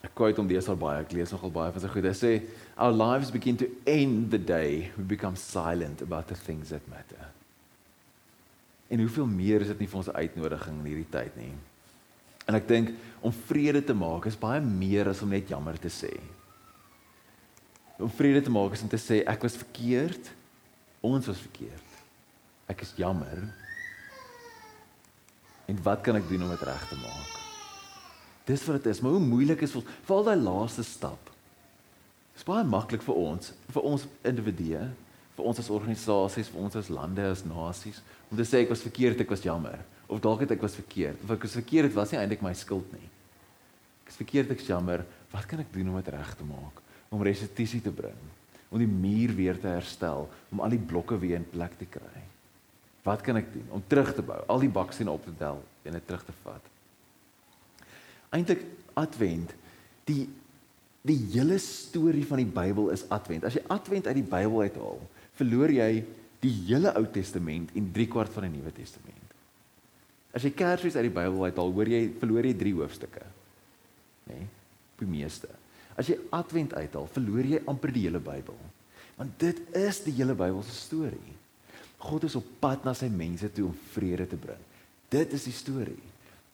ek 0.00 0.14
kwait 0.16 0.38
hom 0.40 0.48
deesdae 0.48 0.76
baie. 0.76 1.02
Ek 1.02 1.12
lees 1.12 1.32
nogal 1.34 1.52
baie 1.52 1.72
van 1.72 1.82
sy 1.82 1.90
goed. 1.92 2.04
Hy 2.08 2.16
sê 2.16 2.32
our 2.76 2.92
lives 2.92 3.30
begin 3.30 3.58
to 3.60 3.68
end 3.86 4.30
the 4.30 4.38
day 4.38 4.92
we 4.96 5.04
become 5.04 5.36
silent 5.36 6.00
about 6.00 6.28
the 6.28 6.38
things 6.38 6.70
that 6.70 6.86
matter. 6.88 7.28
En 8.88 8.98
hoeveel 8.98 9.26
meer 9.26 9.60
is 9.60 9.68
dit 9.74 9.84
nie 9.84 9.90
vir 9.90 10.00
ons 10.00 10.08
uitnodiging 10.14 10.80
in 10.80 10.88
hierdie 10.88 11.10
tyd 11.12 11.36
nie? 11.38 11.52
En 12.48 12.56
ek 12.56 12.68
dink 12.68 12.92
om 13.20 13.32
vrede 13.48 13.82
te 13.84 13.96
maak 13.96 14.26
is 14.30 14.38
baie 14.38 14.60
meer 14.64 15.10
as 15.10 15.20
om 15.24 15.32
net 15.32 15.50
jammer 15.50 15.76
te 15.80 15.90
sê. 15.92 16.12
Om 18.00 18.12
vrede 18.16 18.42
te 18.46 18.52
maak 18.52 18.76
is 18.76 18.84
om 18.84 18.90
te 18.90 19.00
sê 19.00 19.20
ek 19.28 19.44
was 19.44 19.58
verkeerd. 19.60 20.30
Ons 21.04 21.28
was 21.28 21.42
verkeerd. 21.42 21.98
Ek 22.70 22.84
is 22.86 22.94
jammer. 22.96 23.44
En 25.68 25.82
wat 25.84 26.02
kan 26.06 26.16
ek 26.18 26.26
doen 26.30 26.46
om 26.46 26.54
dit 26.54 26.64
reg 26.66 26.88
te 26.88 26.98
maak? 27.00 27.36
Dis 28.48 28.64
wat 28.66 28.80
dit 28.80 28.90
is, 28.90 29.02
maar 29.04 29.14
hoe 29.14 29.22
moeilik 29.22 29.60
is 29.62 29.74
vir 29.76 29.92
val 30.08 30.24
daai 30.26 30.40
laaste 30.40 30.82
stap. 30.86 31.28
Dit 32.32 32.42
is 32.42 32.48
baie 32.48 32.64
maklik 32.66 33.04
vir 33.04 33.20
ons, 33.20 33.52
vir 33.70 33.86
ons 33.86 34.06
individue, 34.26 34.80
vir 35.36 35.46
ons 35.46 35.60
as 35.60 35.70
organisasies, 35.70 36.48
vir 36.50 36.64
ons 36.64 36.78
as 36.80 36.88
lande, 36.90 37.22
as 37.22 37.44
nasies 37.46 38.00
om 38.30 38.38
te 38.38 38.46
sê 38.46 38.62
ek 38.62 38.70
was 38.70 38.84
verkeerd, 38.84 39.20
ek 39.24 39.32
was 39.32 39.42
jammer 39.42 39.80
of 40.10 40.20
dalk 40.22 40.44
het 40.44 40.56
ek 40.56 40.64
was 40.64 40.74
verkeerd. 40.78 41.22
Of 41.24 41.34
ek 41.36 41.46
was 41.46 41.56
verkeerd, 41.58 41.90
dit 41.90 41.96
was 41.96 42.12
nie 42.12 42.20
eintlik 42.20 42.42
my 42.44 42.52
skuld 42.58 42.90
nie. 42.96 43.08
Ek 44.04 44.12
is 44.12 44.18
verkeerd, 44.18 44.50
ek 44.54 44.64
jammer. 44.66 45.04
Wat 45.30 45.46
kan 45.46 45.62
ek 45.62 45.70
doen 45.74 45.92
om 45.92 45.98
dit 46.00 46.10
reg 46.14 46.32
te 46.34 46.46
maak? 46.46 46.82
Om 47.14 47.22
restituisie 47.26 47.82
te 47.84 47.92
bring, 47.94 48.18
om 48.70 48.82
die 48.82 48.90
muur 48.90 49.34
weer 49.38 49.58
te 49.58 49.70
herstel, 49.70 50.28
om 50.50 50.62
al 50.62 50.74
die 50.74 50.82
blokke 50.82 51.18
weer 51.18 51.38
in 51.38 51.46
plek 51.46 51.76
te 51.78 51.86
kry. 51.90 52.24
Wat 53.06 53.22
kan 53.24 53.38
ek 53.40 53.48
doen 53.54 53.70
om 53.76 53.82
terug 53.88 54.12
te 54.14 54.24
bou, 54.26 54.38
al 54.50 54.62
die 54.62 54.72
baksteen 54.72 55.08
op 55.10 55.24
te 55.24 55.32
tel 55.38 55.62
en 55.86 55.96
dit 55.96 56.06
terug 56.06 56.26
te 56.26 56.34
vat? 56.42 56.68
Eintlik 58.34 58.66
Advent, 58.98 59.54
die 60.10 60.26
die 61.00 61.16
hele 61.32 61.56
storie 61.64 62.26
van 62.28 62.42
die 62.42 62.50
Bybel 62.52 62.90
is 62.92 63.06
Advent. 63.08 63.46
As 63.48 63.54
jy 63.56 63.62
Advent 63.72 64.10
uit 64.10 64.18
die 64.18 64.26
Bybel 64.26 64.66
uithaal, 64.68 64.98
verloor 65.38 65.72
jy 65.72 66.02
die 66.44 66.52
hele 66.66 66.92
Ou 66.98 67.06
Testament 67.08 67.72
en 67.76 67.88
3 67.94 68.06
kwart 68.12 68.34
van 68.34 68.44
die 68.44 68.58
Nuwe 68.58 68.72
Testament. 68.76 69.19
As 70.36 70.44
jy 70.46 70.52
Kersfees 70.54 70.96
uit 70.96 71.08
die 71.08 71.14
Bybel 71.14 71.42
uithaal, 71.48 71.72
hoor 71.74 71.90
jy 71.90 72.04
verloor 72.20 72.46
jy 72.46 72.54
3 72.60 72.74
hoofstukke. 72.78 73.24
Nê? 74.30 74.36
Nee, 74.36 74.48
die 75.00 75.08
meeste. 75.10 75.50
As 75.98 76.08
jy 76.10 76.18
Advent 76.36 76.76
uithaal, 76.76 77.08
verloor 77.10 77.46
jy 77.48 77.62
amper 77.68 77.92
die 77.94 78.06
hele 78.06 78.20
Bybel. 78.22 78.56
Want 79.18 79.34
dit 79.42 79.58
is 79.76 80.02
die 80.06 80.14
hele 80.16 80.36
Bybel 80.38 80.62
se 80.64 80.76
storie. 80.76 81.36
God 82.00 82.24
is 82.28 82.36
op 82.38 82.46
pad 82.62 82.86
na 82.86 82.94
sy 82.96 83.10
mense 83.12 83.50
toe 83.52 83.66
om 83.68 83.80
vrede 83.92 84.26
te 84.30 84.38
bring. 84.40 84.60
Dit 85.12 85.34
is 85.36 85.44
die 85.48 85.56
storie. 85.56 85.98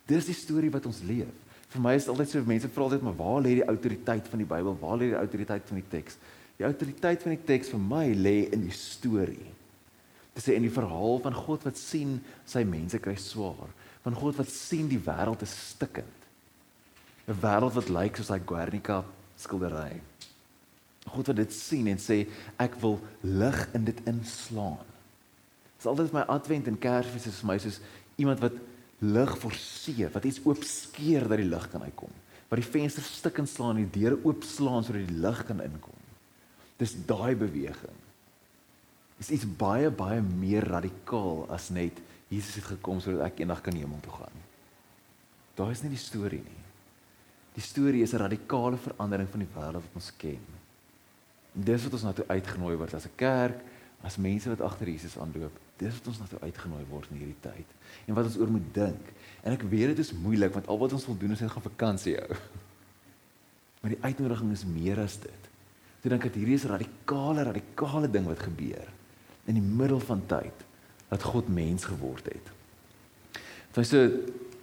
Dis 0.08 0.30
die 0.30 0.34
storie 0.34 0.72
wat 0.74 0.86
ons 0.88 1.02
leef. 1.06 1.30
Vir 1.70 1.82
my 1.82 1.92
is 1.98 2.06
dit 2.06 2.12
altyd 2.14 2.32
so 2.32 2.46
mense 2.46 2.70
vra 2.72 2.86
altyd 2.86 3.04
maar 3.04 3.18
waar 3.18 3.42
lê 3.44 3.58
die 3.58 3.68
autoriteit 3.68 4.30
van 4.30 4.42
die 4.42 4.48
Bybel? 4.48 4.78
Waar 4.80 4.98
lê 4.98 5.10
die 5.12 5.18
autoriteit 5.18 5.66
van 5.68 5.80
die 5.82 5.88
teks? 5.92 6.18
Die 6.56 6.66
autoriteit 6.66 7.26
van 7.26 7.34
die 7.34 7.44
teks 7.46 7.70
vir 7.74 7.82
my 7.82 8.06
lê 8.14 8.36
in 8.54 8.64
die 8.64 8.74
storie. 8.74 9.50
Sê 10.36 10.52
in 10.52 10.66
die 10.66 10.72
verhaal 10.72 11.20
van 11.24 11.34
God 11.34 11.64
wat 11.64 11.78
sien 11.80 12.18
sy 12.48 12.60
mense 12.68 13.00
kry 13.00 13.16
swaar, 13.20 13.70
van 14.04 14.16
God 14.16 14.36
wat 14.36 14.52
sien 14.52 14.90
die 14.90 15.00
wêreld 15.00 15.42
is 15.46 15.54
stikkend. 15.72 16.26
'n 17.26 17.40
Wêreld 17.42 17.74
wat 17.74 17.88
lyk 17.88 18.16
soos 18.16 18.30
daai 18.30 18.44
Guernica 18.44 19.02
skildery. 19.40 20.00
God 21.06 21.26
wat 21.30 21.36
dit 21.36 21.52
sien 21.52 21.88
en 21.88 21.98
sê 21.98 22.26
ek 22.58 22.76
wil 22.82 23.00
lig 23.22 23.58
in 23.74 23.84
dit 23.88 23.98
inslaan. 24.06 24.86
Dit 25.76 25.84
is 25.84 25.90
altyd 25.90 26.12
my 26.12 26.24
advent 26.28 26.68
en 26.68 26.78
kersfees 26.78 27.26
is 27.26 27.40
vir 27.40 27.50
my 27.50 27.58
soos 27.58 27.80
iemand 28.16 28.40
wat 28.44 28.54
lig 29.00 29.32
forceer, 29.38 30.10
wat 30.12 30.24
iets 30.24 30.40
oop 30.44 30.62
skeer 30.64 31.28
dat 31.28 31.40
die 31.40 31.48
lig 31.48 31.66
kan 31.70 31.82
uitkom. 31.82 32.12
Wat 32.48 32.60
die 32.60 32.70
venster 32.70 33.02
stik 33.02 33.38
en 33.38 33.48
slaan 33.50 33.76
en 33.76 33.88
die 33.88 34.00
deure 34.00 34.18
oop 34.22 34.44
slaan 34.44 34.84
sodat 34.84 35.08
die 35.08 35.20
lig 35.20 35.44
kan 35.46 35.60
inkom. 35.64 36.02
Dis 36.78 36.94
daai 37.08 37.34
beweging 37.34 38.04
is 39.20 39.30
iets 39.32 39.46
baie 39.48 39.90
baie 39.90 40.20
meer 40.20 40.66
radikaal 40.68 41.46
as 41.52 41.70
net 41.72 42.00
Jesus 42.28 42.58
het 42.58 42.68
gekom 42.74 43.00
sodat 43.00 43.30
ek 43.30 43.40
eendag 43.40 43.62
kan 43.64 43.76
hemel 43.76 44.00
toe 44.02 44.12
gaan. 44.18 44.42
Daar 45.56 45.72
is 45.72 45.82
nie 45.84 45.92
die 45.94 46.00
storie 46.00 46.42
nie. 46.42 46.62
Die 47.56 47.64
storie 47.64 48.02
is 48.02 48.12
'n 48.12 48.20
radikale 48.26 48.76
verandering 48.76 49.28
van 49.28 49.40
die 49.40 49.52
wêreld 49.54 49.84
wat 49.86 49.94
ons 49.94 50.12
ken. 50.18 50.44
En 51.54 51.64
dis 51.64 51.82
wat 51.84 51.92
ons 51.92 52.02
na 52.02 52.12
toe 52.12 52.28
uitgenooi 52.28 52.76
word 52.76 52.94
as 52.94 53.06
'n 53.06 53.16
kerk, 53.16 53.60
as 54.02 54.16
mense 54.16 54.48
wat 54.48 54.60
agter 54.60 54.88
Jesus 54.88 55.18
aanloop. 55.18 55.52
Dis 55.78 55.94
wat 55.94 56.06
ons 56.06 56.18
na 56.18 56.26
toe 56.26 56.40
uitgenooi 56.40 56.84
word 56.90 57.10
in 57.10 57.16
hierdie 57.16 57.40
tyd. 57.40 57.66
En 58.06 58.14
wat 58.14 58.24
ons 58.24 58.36
oor 58.36 58.50
moet 58.50 58.74
dink. 58.74 59.12
En 59.42 59.52
ek 59.52 59.62
weet 59.62 59.86
dit 59.86 59.98
is 59.98 60.12
moeilik 60.12 60.52
want 60.52 60.66
al 60.66 60.78
wat 60.78 60.92
ons 60.92 61.06
wil 61.06 61.16
doen 61.16 61.30
is 61.30 61.40
net 61.40 61.50
gaan 61.50 61.62
vakansie 61.62 62.16
hou. 62.16 62.36
Maar 63.80 63.90
die 63.90 64.02
uitnodiging 64.02 64.52
is 64.52 64.64
meer 64.64 64.98
as 64.98 65.16
dit. 65.20 65.42
Ek 66.02 66.10
dink 66.10 66.22
dat 66.22 66.34
hierdie 66.34 66.54
is 66.54 66.64
'n 66.64 66.68
radikale 66.68 67.42
radikale 67.42 68.10
ding 68.10 68.26
wat 68.26 68.38
gebeur 68.38 68.95
in 69.46 69.54
die 69.54 69.62
middel 69.62 70.00
van 70.00 70.22
tyd 70.26 70.64
dat 71.08 71.22
God 71.22 71.48
mens 71.48 71.84
geword 71.84 72.24
het. 72.24 72.52
Dit 73.72 73.84
is 73.84 73.88
so 73.88 74.08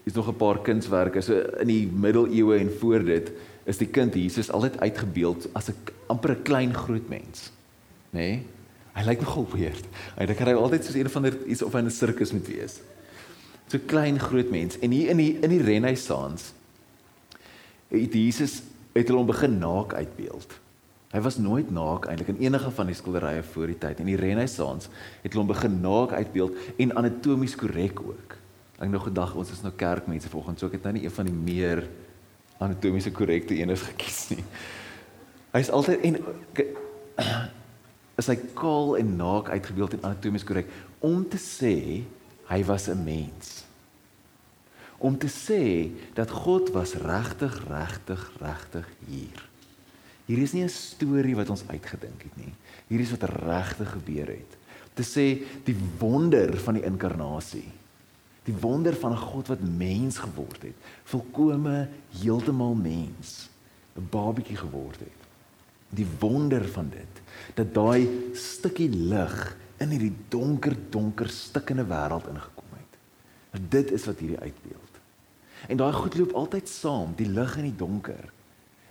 is 0.04 0.13
nog 0.13 0.28
'n 0.28 0.36
paar 0.36 0.60
kunswerke 0.62 1.22
so 1.22 1.34
in 1.60 1.67
die 1.67 1.88
middeleeue 1.88 2.60
en 2.60 2.72
voor 2.80 3.04
dit 3.04 3.32
is 3.63 3.78
die 3.78 3.88
kind 3.88 4.13
Jesus 4.13 4.52
altyd 4.52 4.80
uitgebeeld 4.80 5.48
as 5.54 5.69
'n 5.69 5.76
amper 6.08 6.32
'n 6.32 6.41
klein 6.41 6.74
groot 6.74 7.10
mens, 7.10 7.52
nê? 8.10 8.19
Nee? 8.19 8.46
Hy 8.93 9.04
lyk 9.06 9.19
nogal 9.19 9.48
weird. 9.54 9.86
Hy 10.17 10.26
dink 10.26 10.39
hy 10.39 10.54
altyd 10.54 10.86
soos 10.86 10.96
een 10.96 11.10
van 11.10 11.24
die 11.24 11.46
iets 11.46 11.62
of 11.65 11.74
'n 11.76 11.89
sirkus 11.89 12.32
moet 12.32 12.48
wees. 12.48 12.80
So 13.67 13.80
klein 13.86 14.19
groot 14.19 14.50
mens 14.50 14.80
en 14.80 14.91
hier 14.91 15.10
in 15.10 15.17
die 15.17 15.39
in 15.41 15.50
die 15.50 15.62
Renaissance 15.62 16.52
het 17.88 18.13
Jesus 18.13 18.62
het 18.93 19.08
hulle 19.08 19.17
hom 19.17 19.28
begin 19.28 19.58
naak 19.58 19.93
uitbeeld. 19.93 20.60
Hy 21.13 21.21
was 21.21 21.38
nooit 21.38 21.69
naak 21.69 22.08
eintlik 22.10 22.32
in 22.34 22.39
enige 22.41 22.71
van 22.73 22.89
die 22.89 22.95
skilderye 22.97 23.43
voor 23.45 23.69
die 23.69 23.78
tyd. 23.78 23.99
In 24.02 24.10
die 24.10 24.17
Renaissance 24.17 24.89
het 25.21 25.36
hulle 25.36 25.45
begin 25.45 25.78
naak 25.84 26.15
uitbeeld 26.17 26.58
en 26.82 26.95
anatomies 26.97 27.54
korrek 27.56 28.02
ook. 28.02 28.34
Ek 28.82 28.89
nou 28.89 29.02
gedag 29.04 29.36
ons 29.38 29.52
is 29.54 29.62
nou 29.62 29.71
kerkmense 29.78 30.32
vanoggend, 30.32 30.60
so 30.60 30.67
ek 30.67 30.80
het 30.80 30.88
nou 30.88 30.95
nie 30.97 31.04
een 31.06 31.13
van 31.13 31.30
die 31.30 31.36
meer 31.36 31.84
anatomies 32.63 33.12
korrekte 33.13 33.56
eenes 33.60 33.84
gekies 33.91 34.23
nie. 34.34 34.43
Hy's 35.54 35.69
altyd 35.69 36.02
en 36.10 36.17
is 38.21 38.30
hy 38.30 38.38
kaal 38.58 38.97
en 38.97 39.13
naak 39.19 39.54
uitgebeeld 39.54 39.97
en 39.97 40.10
anatomies 40.10 40.45
korrek 40.47 40.73
om 41.04 41.21
te 41.30 41.38
sê 41.41 41.78
hy 42.49 42.60
was 42.65 42.89
'n 42.89 43.06
mens. 43.06 43.63
Om 44.97 45.17
te 45.17 45.30
sê 45.30 45.91
dat 46.17 46.32
God 46.32 46.73
was 46.73 46.97
regtig 46.97 47.62
regtig 47.69 48.32
regtig 48.41 48.88
hier. 49.06 49.52
Hier 50.34 50.41
is 50.41 50.54
nie 50.54 50.63
'n 50.63 50.69
storie 50.69 51.36
wat 51.36 51.50
ons 51.50 51.62
uitgedink 51.67 52.24
het 52.26 52.38
nie. 52.41 52.54
Hier 52.89 53.00
is 53.00 53.12
wat 53.13 53.30
regtig 53.30 53.91
gebeur 53.91 54.28
het. 54.28 54.58
Te 54.96 55.04
sê 55.04 55.46
die 55.63 55.76
wonder 56.00 56.58
van 56.58 56.74
die 56.74 56.84
inkarnasie. 56.84 57.69
Die 58.43 58.56
wonder 58.58 58.96
van 58.96 59.12
'n 59.12 59.17
God 59.17 59.48
wat 59.48 59.62
mens 59.62 60.17
geword 60.17 60.62
het, 60.62 60.74
volkome 61.04 61.88
heeltemal 62.10 62.74
mens, 62.74 63.50
'n 63.96 64.08
babatjie 64.10 64.58
geword 64.58 65.00
het. 65.00 65.22
Die 65.89 66.08
wonder 66.19 66.67
van 66.67 66.89
dit 66.89 67.22
dat 67.54 67.74
daai 67.74 68.34
stukkie 68.34 68.89
lig 68.89 69.58
in 69.78 69.89
hierdie 69.89 70.15
donker 70.30 70.76
donker 70.89 71.30
stikkende 71.30 71.86
wêreld 71.86 72.28
ingekom 72.28 72.72
het. 72.74 72.98
En 73.52 73.65
dit 73.69 73.91
is 73.91 74.06
wat 74.06 74.19
hierdie 74.19 74.39
uitbeeld. 74.39 74.93
En 75.67 75.78
daai 75.78 75.93
goed 75.93 76.17
loop 76.17 76.32
altyd 76.32 76.69
saam, 76.69 77.13
die 77.15 77.30
lig 77.30 77.58
en 77.58 77.63
die 77.63 77.76
donker 77.76 78.34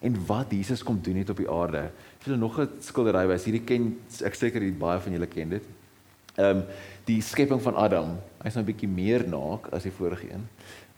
en 0.02 0.16
wat 0.26 0.50
Jesus 0.50 0.82
kom 0.82 0.98
doen 1.02 1.20
het 1.22 1.30
op 1.30 1.40
die 1.40 1.50
aarde. 1.50 1.86
As 2.18 2.26
julle 2.26 2.38
nog 2.38 2.58
'n 2.60 2.68
skildery 2.80 3.26
wys, 3.26 3.44
hierdie 3.44 3.64
ken 3.64 3.98
ek 4.24 4.34
seker 4.34 4.60
die 4.60 4.72
baie 4.72 5.00
van 5.00 5.12
julle 5.12 5.26
ken 5.26 5.48
dit. 5.48 5.62
Ehm 6.36 6.56
um, 6.56 6.64
die 7.04 7.20
skepping 7.20 7.60
van 7.62 7.74
Adam. 7.74 8.18
Hy's 8.42 8.54
nou 8.54 8.62
'n 8.62 8.72
bietjie 8.72 8.88
meer 8.88 9.28
naak 9.28 9.68
as 9.72 9.82
die 9.82 9.92
vorige 9.92 10.30
een. 10.32 10.48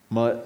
Maar 0.08 0.36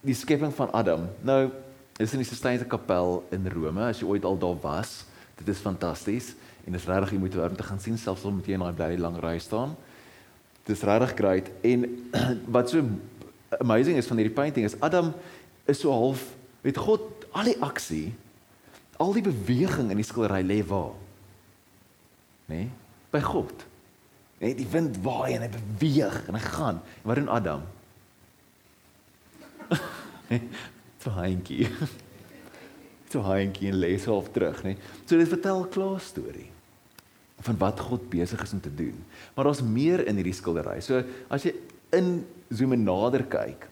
die 0.00 0.14
skepping 0.14 0.52
van 0.54 0.72
Adam. 0.72 1.08
Nou 1.22 1.50
is 1.98 2.12
in 2.12 2.22
die 2.22 2.28
Sistine 2.28 2.64
Kapel 2.64 3.22
in 3.30 3.46
Rome, 3.52 3.84
as 3.84 4.00
jy 4.00 4.08
ooit 4.08 4.24
al 4.24 4.38
daar 4.38 4.58
was, 4.62 5.04
dit 5.38 5.48
is 5.48 5.60
fantasties 5.62 6.34
en 6.64 6.72
dit 6.72 6.80
is 6.80 6.88
regtig 6.88 7.12
jy 7.12 7.18
moet 7.18 7.34
daar 7.34 7.50
om 7.50 7.56
te 7.56 7.66
gaan 7.66 7.80
sien 7.80 7.98
selfs 7.98 8.24
al 8.24 8.34
moet 8.34 8.46
jy 8.46 8.54
in 8.54 8.64
daai 8.64 8.78
baie 8.78 8.98
lang 8.98 9.16
ry 9.22 9.38
staan. 9.38 9.76
Dit 10.64 10.76
is 10.76 10.84
regtig 10.86 11.14
great 11.18 11.50
en 11.62 11.86
wat 12.56 12.70
so 12.70 12.82
amazing 13.60 13.98
is 14.00 14.08
van 14.08 14.22
hierdie 14.22 14.34
painting 14.34 14.64
is 14.66 14.78
Adam 14.80 15.12
is 15.68 15.82
so 15.82 15.92
half 15.92 16.24
met 16.62 16.78
God 16.78 17.11
al 17.32 17.48
die 17.48 17.58
aksie, 17.64 18.12
al 19.02 19.14
die 19.16 19.24
beweging 19.24 19.90
in 19.90 20.00
die 20.00 20.06
skildery 20.06 20.42
lê 20.46 20.60
waar? 20.66 20.94
Nê? 22.50 22.64
Nee, 22.64 22.70
by 23.12 23.20
God. 23.24 23.66
Nê, 24.40 24.50
nee, 24.50 24.56
die 24.58 24.68
wind 24.72 24.98
waai 25.04 25.36
en 25.36 25.44
hy 25.44 25.50
beweeg 25.52 26.16
en 26.28 26.38
hy 26.38 26.44
gaan. 26.44 26.80
En 27.02 27.10
wat 27.10 27.20
doen 27.20 27.32
Adam? 27.32 27.66
Toe 31.02 31.12
hyentjie. 31.18 31.68
Toe 33.12 33.22
hyentjie 33.26 33.70
en 33.72 33.78
lê 33.82 33.92
self 34.02 34.32
terug, 34.34 34.62
nê. 34.66 34.74
Nee. 34.74 34.90
So 35.04 35.20
dit 35.20 35.30
vertel 35.30 35.64
'n 35.64 35.72
klaar 35.72 36.00
storie 36.00 36.50
van 37.42 37.58
wat 37.58 37.80
God 37.80 38.06
besig 38.10 38.42
is 38.42 38.52
om 38.54 38.60
te 38.62 38.74
doen. 38.74 38.94
Maar 39.34 39.44
daar's 39.44 39.62
meer 39.62 40.06
in 40.06 40.14
hierdie 40.14 40.36
skildery. 40.36 40.78
So 40.80 41.02
as 41.28 41.42
jy 41.42 41.54
in 41.90 42.22
zoom 42.54 42.74
nader 42.78 43.24
kyk, 43.26 43.66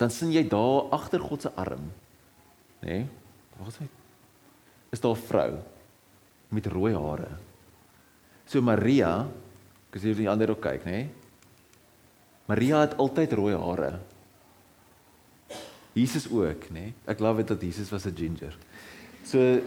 dan 0.00 0.10
sien 0.10 0.32
jy 0.32 0.48
daar 0.48 0.88
agter 0.96 1.20
God 1.20 1.44
se 1.44 1.52
arm 1.60 1.92
nê? 2.84 2.98
Nee, 3.04 3.68
is 3.68 3.78
hy? 3.80 3.88
Is 4.92 5.00
daar 5.00 5.16
'n 5.16 5.26
vrou 5.26 5.52
met 6.54 6.66
rooi 6.66 6.94
hare. 6.94 7.30
So 8.46 8.60
Maria, 8.60 9.26
ek 9.90 10.00
sê 10.00 10.14
die 10.14 10.28
ander 10.28 10.50
ook 10.50 10.62
kyk, 10.62 10.84
nê? 10.84 10.90
Nee? 10.90 11.08
Maria 12.46 12.82
het 12.84 12.98
altyd 13.00 13.32
rooi 13.32 13.54
hare. 13.56 13.98
Jesus 15.94 16.28
ook, 16.28 16.68
nê? 16.70 16.90
Nee? 16.90 16.94
Ek 17.06 17.20
love 17.20 17.42
dit 17.42 17.48
dat 17.48 17.62
Jesus 17.62 17.90
was 17.90 18.06
'n 18.06 18.14
ginger. 18.14 18.54
So 19.24 19.60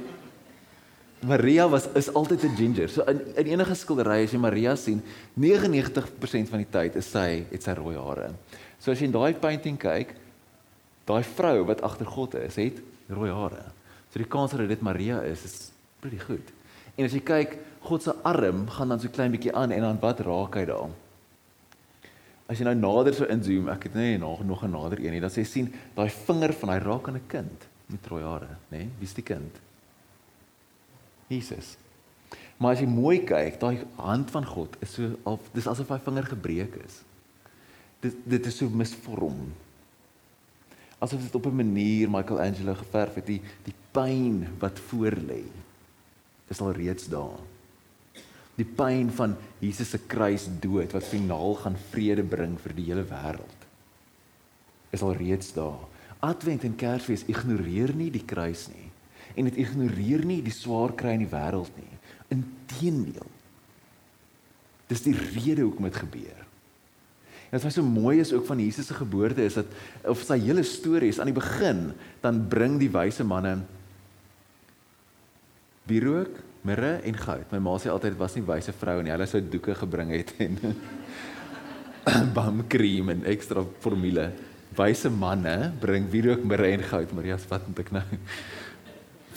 Maria 1.26 1.68
was 1.68 1.88
is 1.96 2.14
altyd 2.14 2.44
'n 2.44 2.56
ginger. 2.56 2.90
So 2.90 3.04
in, 3.04 3.36
in 3.36 3.48
enige 3.48 3.76
skildery 3.76 4.24
as 4.24 4.32
jy 4.32 4.38
Maria 4.38 4.76
sien, 4.76 5.02
99% 5.34 6.50
van 6.50 6.60
die 6.60 6.70
tyd 6.70 6.96
is 6.96 7.10
sy 7.10 7.46
het 7.50 7.64
sy 7.64 7.74
rooi 7.74 7.98
hare. 7.98 8.36
So 8.80 8.92
as 8.92 9.00
jy 9.00 9.06
in 9.06 9.12
daai 9.12 9.34
painting 9.34 9.78
kyk, 9.78 10.14
daai 11.06 11.24
vrou 11.24 11.66
wat 11.66 11.82
agter 11.82 12.06
God 12.06 12.36
is, 12.36 12.56
het 12.56 12.82
rooi 13.10 13.32
hare. 13.32 13.64
So 14.12 14.20
die 14.20 14.30
kans 14.30 14.52
dat 14.52 14.68
dit 14.68 14.82
Maria 14.82 15.22
is 15.22 15.44
is 15.44 15.58
pretty 16.00 16.20
goed. 16.20 16.54
En 16.98 17.06
as 17.06 17.14
jy 17.14 17.22
kyk, 17.22 17.58
God 17.88 18.04
se 18.04 18.14
arm 18.26 18.66
gaan 18.74 18.90
dan 18.90 19.00
so 19.00 19.12
klein 19.14 19.32
bietjie 19.32 19.54
aan 19.56 19.72
en 19.72 19.86
dan 19.86 20.00
wat 20.02 20.24
raak 20.26 20.58
hy 20.58 20.66
daar? 20.66 20.90
As 22.48 22.60
jy 22.60 22.66
nou 22.68 22.76
nader 22.80 23.16
so 23.16 23.28
inzoom, 23.30 23.68
ek 23.70 23.90
het 23.90 23.98
net 24.00 24.20
nog 24.20 24.44
nog 24.44 24.64
'n 24.64 24.72
nader 24.72 25.00
een 25.00 25.12
nie, 25.12 25.22
dan 25.22 25.30
sê 25.30 25.44
jy 25.44 25.46
sien 25.46 25.74
daai 25.96 26.10
vinger 26.10 26.54
van 26.54 26.70
hy 26.70 26.80
raak 26.80 27.08
aan 27.08 27.16
'n 27.16 27.28
kind 27.28 27.68
met 27.88 28.08
rooi 28.08 28.24
hare, 28.24 28.58
nê? 28.72 28.78
Nee? 28.78 28.90
Wie's 29.00 29.14
die 29.14 29.24
kind? 29.24 29.60
Jesus. 31.28 31.78
Maar 32.58 32.72
as 32.72 32.80
jy 32.80 32.88
mooi 32.88 33.24
kyk, 33.24 33.60
daai 33.60 33.86
hand 33.96 34.32
van 34.32 34.46
God 34.46 34.76
is 34.82 34.94
so 34.94 35.16
al 35.24 35.40
dis 35.54 35.68
asof 35.68 35.90
hy 35.90 36.00
vinger 36.00 36.26
gebreek 36.26 36.76
is. 36.86 37.04
Dit 38.00 38.16
dit 38.26 38.46
is 38.46 38.58
so 38.58 38.70
misvorm 38.70 39.54
asof 41.00 41.22
dit 41.22 41.36
op 41.36 41.46
'n 41.46 41.56
manier 41.56 42.10
Michelangelo 42.10 42.74
geverf 42.74 43.14
het 43.14 43.26
die 43.26 43.42
die 43.64 43.76
pyn 43.92 44.48
wat 44.60 44.80
voor 44.80 45.12
lê 45.12 45.44
is 46.48 46.60
al 46.60 46.72
reeds 46.72 47.08
daar. 47.08 47.40
Die 48.56 48.66
pyn 48.66 49.12
van 49.12 49.36
Jesus 49.60 49.90
se 49.90 50.00
kruis 50.00 50.48
dood 50.60 50.92
wat 50.92 51.04
finaal 51.04 51.56
gaan 51.56 51.78
vrede 51.90 52.24
bring 52.24 52.60
vir 52.60 52.74
die 52.74 52.86
hele 52.86 53.04
wêreld. 53.04 53.60
Is 54.90 55.02
al 55.02 55.14
reeds 55.14 55.54
daar. 55.54 55.84
Advent 56.20 56.64
en 56.64 56.76
kersfees 56.76 57.26
ignoreer 57.28 57.94
nie 57.96 58.12
die 58.12 58.26
kruis 58.26 58.68
nie 58.68 58.86
en 59.36 59.44
dit 59.44 59.56
ignoreer 59.56 60.26
nie 60.26 60.42
die 60.42 60.54
swaar 60.54 60.96
kry 60.96 61.14
in 61.14 61.26
die 61.26 61.36
wêreld 61.36 61.76
nie. 61.78 61.98
Inteendeel 62.28 63.30
dis 64.88 65.04
die 65.04 65.14
rede 65.14 65.62
hoekom 65.62 65.84
dit 65.84 66.00
gebeur 66.00 66.44
En 67.50 67.62
wat 67.64 67.74
so 67.74 67.84
mooi 67.84 68.20
is 68.20 68.34
ook 68.36 68.46
van 68.46 68.60
Jesus 68.60 68.90
se 68.90 68.94
geboorte 68.98 69.46
is 69.46 69.56
dat 69.56 69.72
of 70.04 70.24
sy 70.28 70.40
hele 70.44 70.64
storie 70.68 71.12
is 71.14 71.20
aan 71.20 71.32
die 71.32 71.38
begin 71.38 71.92
dan 72.24 72.44
bring 72.52 72.76
die 72.82 72.92
wyse 72.92 73.24
manne 73.24 73.62
wierook, 75.88 76.42
mirre 76.68 76.98
en 77.08 77.16
goud. 77.16 77.48
My 77.54 77.62
ma 77.64 77.78
sê 77.80 77.88
altyd 77.88 78.18
dit 78.18 78.20
was 78.20 78.36
nie 78.36 78.44
wyse 78.44 78.74
vroue 78.76 79.06
nie, 79.06 79.14
hulle 79.14 79.30
sou 79.30 79.40
doeke 79.40 79.78
gebring 79.80 80.12
het 80.12 80.34
en 80.44 80.60
bamkrem 82.36 83.14
en 83.16 83.24
ekstra 83.32 83.64
formule. 83.84 84.30
Wyse 84.76 85.10
manne 85.10 85.72
bring 85.80 86.12
wierook, 86.12 86.44
mirre 86.44 86.74
en 86.76 86.84
goud. 86.84 87.16
Maria's 87.16 87.48
wat 87.48 87.64
moet 87.70 87.80
ek 87.86 87.96
nou? 87.96 88.04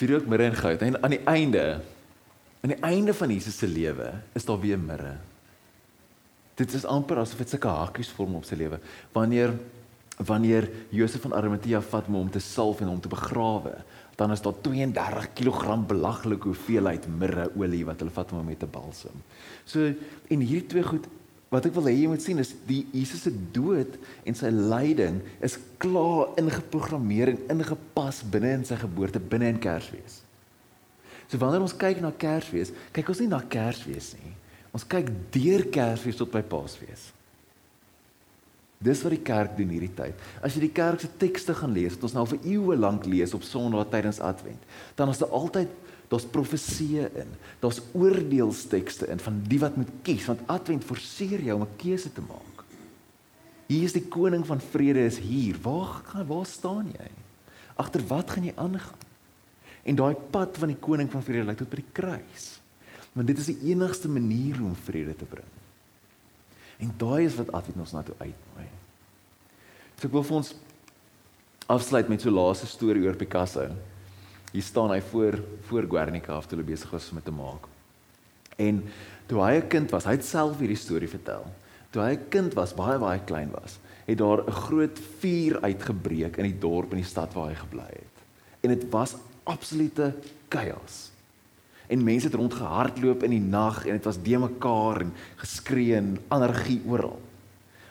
Wierook, 0.01 0.27
mirre 0.27 0.51
en 0.51 0.59
goud. 0.59 0.83
En 0.83 0.99
aan 0.99 1.15
die 1.15 1.25
einde 1.31 1.65
aan 2.61 2.75
die 2.75 2.83
einde 2.85 3.15
van 3.17 3.31
Jesus 3.33 3.57
se 3.57 3.69
lewe 3.71 4.11
is 4.37 4.45
daar 4.45 4.59
weer 4.61 4.77
mirre 4.79 5.15
dit 6.59 6.75
is 6.75 6.87
amper 6.89 7.23
asof 7.23 7.39
dit 7.45 7.53
sulke 7.55 7.69
hakies 7.69 8.11
vorm 8.17 8.35
op 8.41 8.49
sy 8.49 8.59
lewe. 8.61 8.81
Wanneer 9.13 9.55
wanneer 10.21 10.67
Josef 10.93 11.23
van 11.25 11.33
Arimatea 11.33 11.81
vat 11.81 12.09
om 12.11 12.19
hom 12.19 12.31
te 12.31 12.43
salf 12.45 12.83
en 12.85 12.91
hom 12.93 12.99
te 13.01 13.09
begrawe, 13.09 13.73
dan 14.21 14.35
is 14.35 14.43
daar 14.45 14.59
32 14.61 15.31
kg 15.39 15.79
belaglike 15.89 16.51
hoeveelheid 16.51 17.07
mirre 17.09 17.47
olie 17.57 17.87
wat 17.89 18.03
hulle 18.03 18.13
vat 18.13 18.35
om 18.35 18.43
hom 18.43 18.51
met 18.53 18.61
te 18.61 18.69
balsam. 18.69 19.23
So 19.65 19.87
en 19.89 20.45
hierdie 20.45 20.69
twee 20.69 20.85
goed 20.85 21.09
wat 21.51 21.67
ek 21.67 21.75
wil 21.75 21.89
hê 21.89 21.95
jy 21.97 22.11
moet 22.11 22.23
sien 22.23 22.39
is 22.39 22.53
die 22.69 22.83
Jesus 22.93 23.25
se 23.27 23.33
dood 23.55 23.97
en 24.29 24.37
sy 24.39 24.53
lyding 24.53 25.19
is 25.43 25.57
klaar 25.83 26.37
ingeprogrammeer 26.39 27.33
en 27.33 27.41
ingepas 27.57 28.21
binne 28.35 28.53
in 28.61 28.67
sy 28.69 28.79
geboorte 28.79 29.23
binne 29.23 29.49
in 29.51 29.63
Kersfees. 29.63 30.21
So 31.31 31.41
wanneer 31.43 31.65
ons 31.65 31.75
kyk 31.79 32.03
na 32.05 32.13
Kersfees, 32.13 32.75
kyk 32.95 33.11
ons 33.11 33.25
nie 33.25 33.31
na 33.33 33.41
Kersfees 33.51 34.13
nie. 34.21 34.37
Ons 34.77 34.87
kyk 34.87 35.09
deur 35.35 35.67
Kersfees 35.73 36.19
tot 36.19 36.31
by 36.31 36.43
Paasfees. 36.47 37.11
Dis 38.81 39.03
wat 39.05 39.13
die 39.13 39.25
kerk 39.25 39.57
doen 39.59 39.73
hierdie 39.75 39.93
tyd. 39.93 40.21
As 40.41 40.55
jy 40.57 40.63
die 40.65 40.73
kerk 40.73 41.03
se 41.03 41.11
tekste 41.21 41.53
gaan 41.59 41.75
lees, 41.77 41.99
wat 41.99 42.07
ons 42.09 42.15
nou 42.17 42.25
vir 42.31 42.47
eeue 42.49 42.79
lank 42.79 43.05
lees 43.05 43.35
op 43.37 43.45
Sondag 43.45 43.91
tydens 43.93 44.23
Advent, 44.25 44.63
dan 44.97 45.13
is 45.13 45.21
daar 45.21 45.35
altyd 45.37 45.75
daar's 46.11 46.25
profeseë 46.33 47.11
in. 47.21 47.35
Daar's 47.61 47.83
oordeelstekste 47.93 49.11
in 49.13 49.21
van 49.21 49.43
die 49.51 49.61
wat 49.61 49.77
moet 49.77 49.91
kies, 50.07 50.25
want 50.31 50.47
Advent 50.49 50.87
forceer 50.87 51.45
jou 51.45 51.59
om 51.59 51.67
'n 51.67 51.77
keuse 51.77 52.13
te 52.13 52.25
maak. 52.25 52.65
Hier 53.69 53.85
is 53.85 53.93
die 53.93 54.09
koning 54.09 54.47
van 54.47 54.61
vrede 54.61 55.05
is 55.05 55.19
hier. 55.19 55.57
Waar 55.63 56.03
gaan 56.05 56.27
waar 56.27 56.47
staan 56.47 56.91
jy? 56.99 57.11
Agter 57.77 58.03
wat 58.07 58.31
gaan 58.31 58.45
jy 58.45 58.53
aangaan? 58.57 58.99
En 59.85 59.95
daai 59.95 60.15
pad 60.31 60.59
van 60.59 60.69
die 60.69 60.81
koning 60.81 61.11
van 61.11 61.23
vrede 61.23 61.45
lei 61.45 61.55
tot 61.55 61.71
by 61.71 61.77
die 61.77 61.93
kruis. 61.93 62.60
Want 63.13 63.27
dit 63.27 63.39
is 63.39 63.51
die 63.51 63.73
enigste 63.73 64.09
manier 64.09 64.61
om 64.63 64.75
vrede 64.87 65.17
te 65.17 65.25
bring. 65.25 65.49
En 66.81 66.93
daai 66.97 67.25
is 67.25 67.37
wat 67.37 67.53
Advent 67.53 67.83
ons 67.83 67.93
na 67.93 68.03
toe 68.03 68.15
uitnooi. 68.19 68.69
So 70.01 70.09
ek 70.09 70.15
wil 70.15 70.25
vir 70.25 70.37
ons 70.37 70.55
afsluit 71.71 72.09
met 72.09 72.23
so 72.23 72.31
'n 72.31 72.35
laaste 72.35 72.67
storie 72.67 73.05
oor 73.05 73.17
Picasso. 73.17 73.69
Hier 74.53 74.63
staan 74.63 74.91
hy 74.91 75.01
voor 75.01 75.39
voor 75.69 75.87
Guernica 75.89 76.33
af 76.33 76.47
toe 76.47 76.59
hulle 76.59 76.71
besig 76.71 76.91
was 76.91 77.11
om 77.11 77.17
dit 77.17 77.25
te 77.25 77.31
maak. 77.31 77.69
En 78.57 78.83
toe 79.27 79.43
hy 79.43 79.61
'n 79.61 79.69
kind 79.69 79.91
was, 79.91 80.05
hy 80.05 80.13
het 80.13 80.25
self 80.25 80.59
hierdie 80.59 80.77
storie 80.77 81.09
vertel. 81.09 81.45
Toe 81.91 82.03
hy 82.03 82.13
'n 82.17 82.29
kind 82.29 82.55
was, 82.55 82.75
baie 82.75 82.99
baie 82.99 83.21
klein 83.25 83.51
was, 83.51 83.79
het 84.07 84.19
daar 84.19 84.43
'n 84.47 84.53
groot 84.53 84.99
vuur 85.21 85.61
uitgebreek 85.61 86.37
in 86.37 86.45
die 86.45 86.59
dorp 86.59 86.91
en 86.91 86.97
die 86.97 87.05
stad 87.05 87.35
waar 87.35 87.49
hy 87.49 87.55
gebly 87.55 87.91
het. 87.91 88.17
En 88.63 88.69
dit 88.69 88.91
was 88.91 89.17
absolute 89.45 90.15
chaos. 90.49 91.11
En 91.91 92.05
mense 92.07 92.29
het 92.29 92.37
rondgehardloop 92.39 93.25
in 93.27 93.35
die 93.35 93.43
nag 93.43 93.83
en 93.87 93.99
dit 93.99 94.07
was 94.07 94.21
de 94.23 94.39
mekaar 94.39 95.03
en 95.05 95.13
geskree 95.43 95.97
en 95.99 96.13
energie 96.31 96.79
oral. 96.87 97.19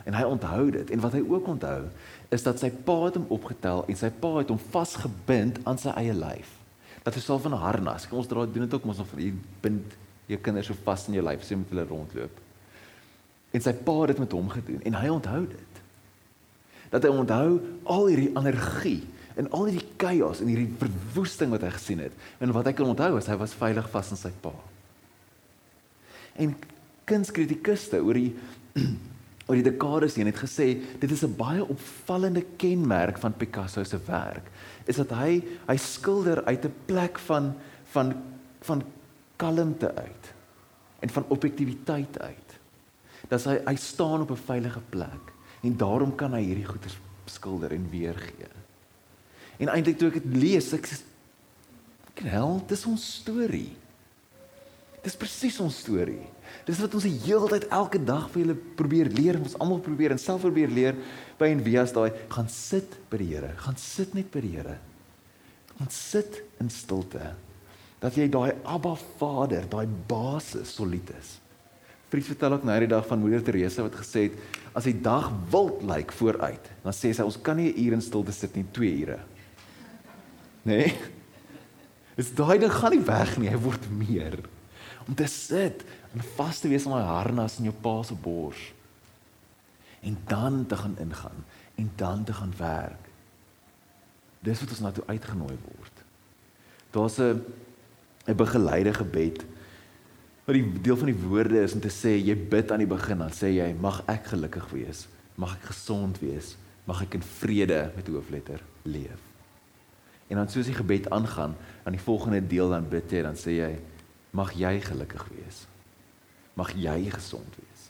En 0.08 0.16
hy 0.16 0.24
onthou 0.24 0.70
dit 0.72 0.92
en 0.96 1.04
wat 1.04 1.18
hy 1.18 1.24
ook 1.28 1.48
onthou 1.52 1.82
is 2.34 2.46
dat 2.46 2.62
sy 2.62 2.70
pa 2.72 2.96
het 3.08 3.18
hom 3.20 3.28
opgetel 3.36 3.84
en 3.90 3.98
sy 4.00 4.10
pa 4.22 4.32
het 4.38 4.54
hom 4.54 4.62
vasgebind 4.72 5.60
aan 5.68 5.82
sy 5.82 5.92
eie 6.00 6.16
lyf. 6.16 6.56
Dat 7.04 7.18
hy 7.18 7.22
self 7.24 7.44
van 7.44 7.54
'n 7.58 7.64
harnas. 7.66 8.08
Kom 8.08 8.24
ons 8.24 8.28
dra 8.28 8.46
doen 8.46 8.64
dit 8.68 8.74
ook 8.74 8.86
mos 8.86 9.00
of 9.04 9.12
jy 9.18 9.34
bind 9.62 9.98
jou 10.30 10.40
kinders 10.40 10.68
so 10.68 10.76
vas 10.84 11.08
in 11.08 11.14
jou 11.14 11.26
lyf 11.26 11.44
so 11.44 11.58
met 11.58 11.70
hulle 11.70 11.86
rondloop. 11.90 12.40
En 13.52 13.62
sy 13.62 13.74
pa 13.74 14.00
het 14.00 14.08
dit 14.08 14.20
met 14.20 14.32
hom 14.32 14.50
gedoen 14.50 14.82
en 14.82 14.94
hy 14.94 15.08
onthou 15.10 15.48
dit. 15.48 15.82
Dat 16.90 17.04
hy 17.04 17.10
onthou 17.10 17.60
al 17.84 18.08
hierdie 18.08 18.32
energie 18.36 19.04
en 19.40 19.48
al 19.56 19.70
hierdie 19.70 19.88
chaos 20.02 20.42
en 20.44 20.50
hierdie 20.52 20.72
verwoesting 20.82 21.54
wat 21.54 21.64
hy 21.64 21.72
gesien 21.76 22.02
het. 22.04 22.16
En 22.44 22.52
wat 22.56 22.68
hy 22.68 22.74
kan 22.76 22.92
onthou 22.92 23.14
is 23.20 23.30
hy 23.32 23.38
was 23.40 23.56
veilig 23.56 23.88
vas 23.94 24.12
in 24.12 24.20
sy 24.20 24.32
pa. 24.44 24.52
En 26.40 26.56
kunstkritikuste 27.10 28.02
oor 28.04 28.20
die 28.20 28.34
oor 29.50 29.58
die 29.58 29.66
dekades 29.66 30.14
heen 30.20 30.30
het 30.30 30.38
gesê 30.38 30.68
dit 31.02 31.10
is 31.10 31.24
'n 31.26 31.34
baie 31.40 31.64
opvallende 31.66 32.44
kenmerk 32.62 33.18
van 33.18 33.34
Picasso 33.34 33.84
se 33.84 33.98
werk 34.06 34.52
is 34.86 35.00
dat 35.02 35.10
hy 35.18 35.42
hy 35.66 35.78
skilder 35.78 36.44
uit 36.46 36.66
'n 36.66 36.76
plek 36.86 37.18
van 37.20 37.56
van 37.94 38.14
van 38.62 38.84
kalmte 39.38 39.96
uit 39.96 40.34
en 41.00 41.10
van 41.10 41.26
objektiviteit 41.30 42.20
uit. 42.20 42.50
Dat 43.28 43.44
hy 43.44 43.58
hy 43.66 43.76
staan 43.76 44.22
op 44.22 44.32
'n 44.32 44.46
veilige 44.46 44.82
plek 44.90 45.34
en 45.64 45.78
daarom 45.78 46.16
kan 46.16 46.34
hy 46.34 46.44
hierdie 46.44 46.66
goeie 46.66 46.92
skilder 47.26 47.72
en 47.72 47.90
weergee. 47.90 48.50
En 49.60 49.72
eintlik 49.74 50.00
toe 50.00 50.10
ek 50.10 50.22
dit 50.22 50.36
lees, 50.40 50.72
ek 50.74 50.88
hel, 52.28 52.60
dis 52.68 52.86
ons 52.88 53.06
storie. 53.20 53.72
Dis 55.04 55.16
presies 55.20 55.60
ons 55.64 55.76
storie. 55.84 56.26
Dis 56.68 56.80
wat 56.82 56.96
ons 56.98 57.06
die 57.08 57.16
hele 57.24 57.48
tyd 57.52 57.68
elke 57.76 58.00
dag 58.04 58.28
vir 58.34 58.44
julle 58.44 58.56
probeer 58.80 59.10
leer, 59.14 59.40
ons 59.40 59.56
almal 59.62 59.82
probeer 59.84 60.16
en 60.16 60.22
self 60.22 60.44
probeer 60.44 60.72
leer 60.74 60.98
by 61.40 61.52
en 61.54 61.62
via 61.64 61.86
daai 61.88 62.10
gaan 62.32 62.50
sit 62.52 62.98
by 63.12 63.20
die 63.22 63.30
Here, 63.32 63.52
gaan 63.64 63.78
sit 63.80 64.16
net 64.18 64.32
by 64.34 64.44
die 64.44 64.56
Here. 64.58 64.76
Gaan 65.78 65.92
sit 65.94 66.42
in 66.60 66.72
stilte. 66.74 67.34
Dat 68.00 68.18
jy 68.20 68.28
daai 68.32 68.52
Abba 68.68 68.96
Vader, 69.20 69.68
daai 69.72 69.88
basis 70.10 70.76
solied 70.76 71.12
is. 71.16 71.38
Fries 72.10 72.30
vertel 72.32 72.56
ook 72.56 72.66
nou 72.66 72.78
die 72.82 72.90
dag 72.90 73.06
van 73.06 73.20
Moeder 73.22 73.44
Teresa 73.46 73.86
wat 73.86 74.00
gesê 74.00 74.28
het 74.28 74.78
as 74.78 74.88
die 74.90 74.98
dag 74.98 75.30
wild 75.54 75.84
lyk 75.86 76.12
vooruit, 76.18 76.72
dan 76.84 76.96
sê 76.96 77.12
sy 77.14 77.26
ons 77.26 77.38
kan 77.38 77.58
nie 77.58 77.70
'n 77.70 77.86
uur 77.86 77.94
in 77.94 78.02
stilte 78.02 78.34
sit 78.34 78.56
nie, 78.56 78.66
2 78.74 79.06
ure. 79.06 79.20
Nee. 80.68 80.94
Dis 82.20 82.34
daai 82.36 82.60
ding 82.60 82.74
gaan 82.74 82.92
nie 82.92 83.06
weg 83.06 83.38
nie, 83.40 83.50
hy 83.52 83.60
word 83.64 83.86
meer. 83.96 84.40
Om 85.08 85.16
te 85.16 85.28
sit 85.32 85.86
en 86.14 86.26
vas 86.36 86.60
te 86.60 86.68
wees 86.72 86.88
aan 86.88 86.98
daai 86.98 87.14
harnas 87.22 87.60
in 87.60 87.70
jou 87.70 87.76
pa 87.84 88.02
se 88.04 88.18
bors. 88.18 88.60
En 90.04 90.18
dan 90.28 90.66
te 90.68 90.76
gaan 90.80 90.98
ingaan 91.00 91.46
en 91.80 91.92
dan 91.96 92.24
te 92.28 92.34
gaan 92.34 92.54
werk. 92.58 93.08
Dis 94.44 94.60
wat 94.64 94.76
ons 94.76 94.84
na 94.84 94.92
toe 94.96 95.08
uitgenooi 95.08 95.56
word. 95.56 96.04
Daar's 96.92 97.20
'n 97.20 97.44
'n 98.28 98.36
begeleide 98.36 98.94
gebed. 98.94 99.46
Wat 100.46 100.56
die 100.56 100.82
deel 100.82 100.98
van 100.98 101.06
die 101.12 101.22
woorde 101.28 101.62
is 101.62 101.74
om 101.74 101.80
te 101.80 101.92
sê 101.94 102.18
jy 102.18 102.36
bid 102.36 102.72
aan 102.72 102.84
die 102.84 102.88
begin 102.88 103.18
dan 103.18 103.32
sê 103.32 103.54
jy 103.54 103.74
mag 103.80 104.04
ek 104.08 104.26
gelukkig 104.26 104.70
wees, 104.70 105.08
mag 105.36 105.56
ek 105.56 105.72
gesond 105.72 106.20
wees, 106.20 106.58
mag 106.86 107.02
ek 107.02 107.14
in 107.14 107.22
vrede 107.22 107.92
met 107.96 108.08
hoofletter 108.08 108.62
leef. 108.84 109.29
En 110.30 110.38
dan 110.38 110.50
soos 110.50 110.70
die 110.70 110.78
gebed 110.78 111.10
aangaan, 111.10 111.56
aan 111.84 111.96
die 111.96 112.02
volgende 112.02 112.42
deel 112.48 112.70
dan 112.70 112.88
bid 112.90 113.12
jy 113.12 113.22
dan 113.26 113.38
sê 113.38 113.56
jy 113.58 113.72
mag 114.38 114.54
jy 114.54 114.76
gelukkig 114.86 115.26
wees. 115.34 115.64
Mag 116.54 116.74
jy 116.78 117.10
gesond 117.10 117.56
wees. 117.58 117.88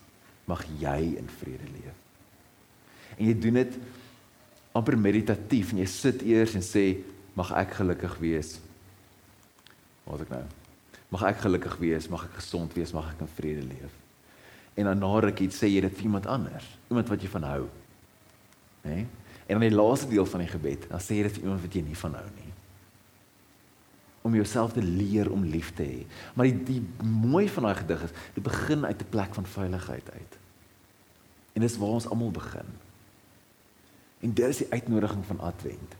Mag 0.48 0.64
jy 0.80 1.18
in 1.20 1.28
vrede 1.42 1.68
leef. 1.74 1.98
En 3.18 3.26
jy 3.28 3.36
doen 3.44 3.60
dit 3.60 3.76
amper 4.72 4.96
meditatief 4.98 5.74
en 5.74 5.82
jy 5.84 5.90
sit 5.92 6.24
eers 6.24 6.56
en 6.56 6.64
sê 6.64 6.86
mag 7.36 7.52
ek 7.60 7.76
gelukkig 7.82 8.16
wees. 8.24 8.56
Wat 10.08 10.24
ek 10.24 10.32
nou. 10.32 10.46
Mag 11.10 11.26
ek 11.28 11.42
gelukkig 11.44 11.76
wees, 11.82 12.08
mag 12.08 12.28
ek 12.30 12.38
gesond 12.40 12.76
wees, 12.78 12.94
mag 12.96 13.12
ek 13.12 13.24
in 13.26 13.32
vrede 13.36 13.66
leef. 13.68 13.96
En 14.80 14.88
dan 14.88 15.02
na 15.02 15.12
ruk 15.26 15.42
iets 15.44 15.60
sê 15.60 15.68
jy 15.68 15.82
dit 15.84 15.96
vir 15.98 16.08
iemand 16.08 16.30
anders, 16.30 16.68
iemand 16.88 17.10
wat 17.12 17.24
jy 17.24 17.32
van 17.34 17.48
hou. 17.50 17.64
Né? 18.86 18.94
Nee? 18.94 19.08
En 19.50 19.58
dan 19.58 19.66
die 19.66 19.74
laaste 19.74 20.08
deel 20.12 20.28
van 20.30 20.44
die 20.46 20.52
gebed, 20.52 20.86
dan 20.92 21.02
sê 21.02 21.18
jy 21.18 21.26
dit 21.26 21.40
vir 21.40 21.48
iemand 21.48 21.64
wat 21.66 21.76
jy 21.76 21.82
nie 21.88 21.98
van 21.98 22.18
hou 22.22 22.30
nie 22.38 22.50
om 24.30 24.36
jouself 24.36 24.74
te 24.76 24.84
leer 24.84 25.32
om 25.32 25.46
lief 25.48 25.72
te 25.74 25.84
hê. 25.84 26.04
Maar 26.36 26.50
die, 26.50 26.64
die 26.68 27.06
mooi 27.08 27.48
van 27.50 27.70
daai 27.70 27.80
gedig 27.82 28.04
is, 28.04 28.16
dit 28.36 28.44
begin 28.44 28.86
uit 28.86 29.02
'n 29.02 29.10
plek 29.10 29.34
van 29.34 29.46
veiligheid 29.46 30.12
uit. 30.12 30.38
En 31.54 31.62
dis 31.62 31.78
waar 31.78 31.98
ons 31.98 32.10
almal 32.10 32.32
begin. 32.32 32.70
En 34.20 34.34
dit 34.34 34.48
is 34.48 34.58
die 34.58 34.72
uitnodiging 34.72 35.26
van 35.26 35.40
Advent. 35.40 35.96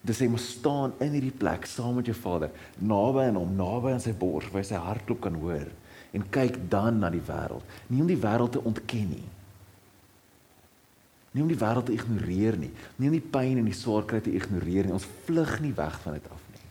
Dit 0.00 0.16
sê 0.16 0.28
moet 0.28 0.40
staan 0.40 0.92
in 0.98 1.12
hierdie 1.12 1.34
plek 1.34 1.64
saam 1.64 1.94
met 1.94 2.06
jou 2.06 2.16
Vader, 2.16 2.50
naby 2.78 3.26
aan 3.26 3.34
hom, 3.34 3.56
naby 3.56 3.90
aan 3.90 4.00
sy 4.00 4.14
bors, 4.14 4.46
waar 4.50 4.62
hy 4.62 4.68
sy 4.68 4.74
hartklop 4.74 5.20
kan 5.20 5.34
hoor 5.34 5.66
en 6.10 6.30
kyk 6.30 6.70
dan 6.70 6.98
na 6.98 7.10
die 7.10 7.20
wêreld. 7.26 7.64
Nie 7.86 8.00
om 8.00 8.06
die 8.06 8.16
wêreld 8.16 8.52
te 8.52 8.64
ontken 8.64 9.08
nie. 9.08 9.26
Nie 11.32 11.42
om 11.42 11.48
die 11.48 11.60
wêreld 11.60 11.86
te 11.86 11.92
ignoreer 11.92 12.56
nie. 12.56 12.72
Nie 12.96 13.10
om 13.10 13.16
die 13.16 13.30
pyn 13.32 13.58
en 13.60 13.68
die 13.68 13.76
swaarkry 13.76 14.20
te 14.24 14.32
ignoreer 14.32 14.88
nie. 14.88 14.96
Ons 14.96 15.08
vlug 15.26 15.60
nie 15.60 15.74
weg 15.76 15.98
van 16.00 16.16
dit 16.16 16.28
af 16.32 16.44
nie. 16.54 16.64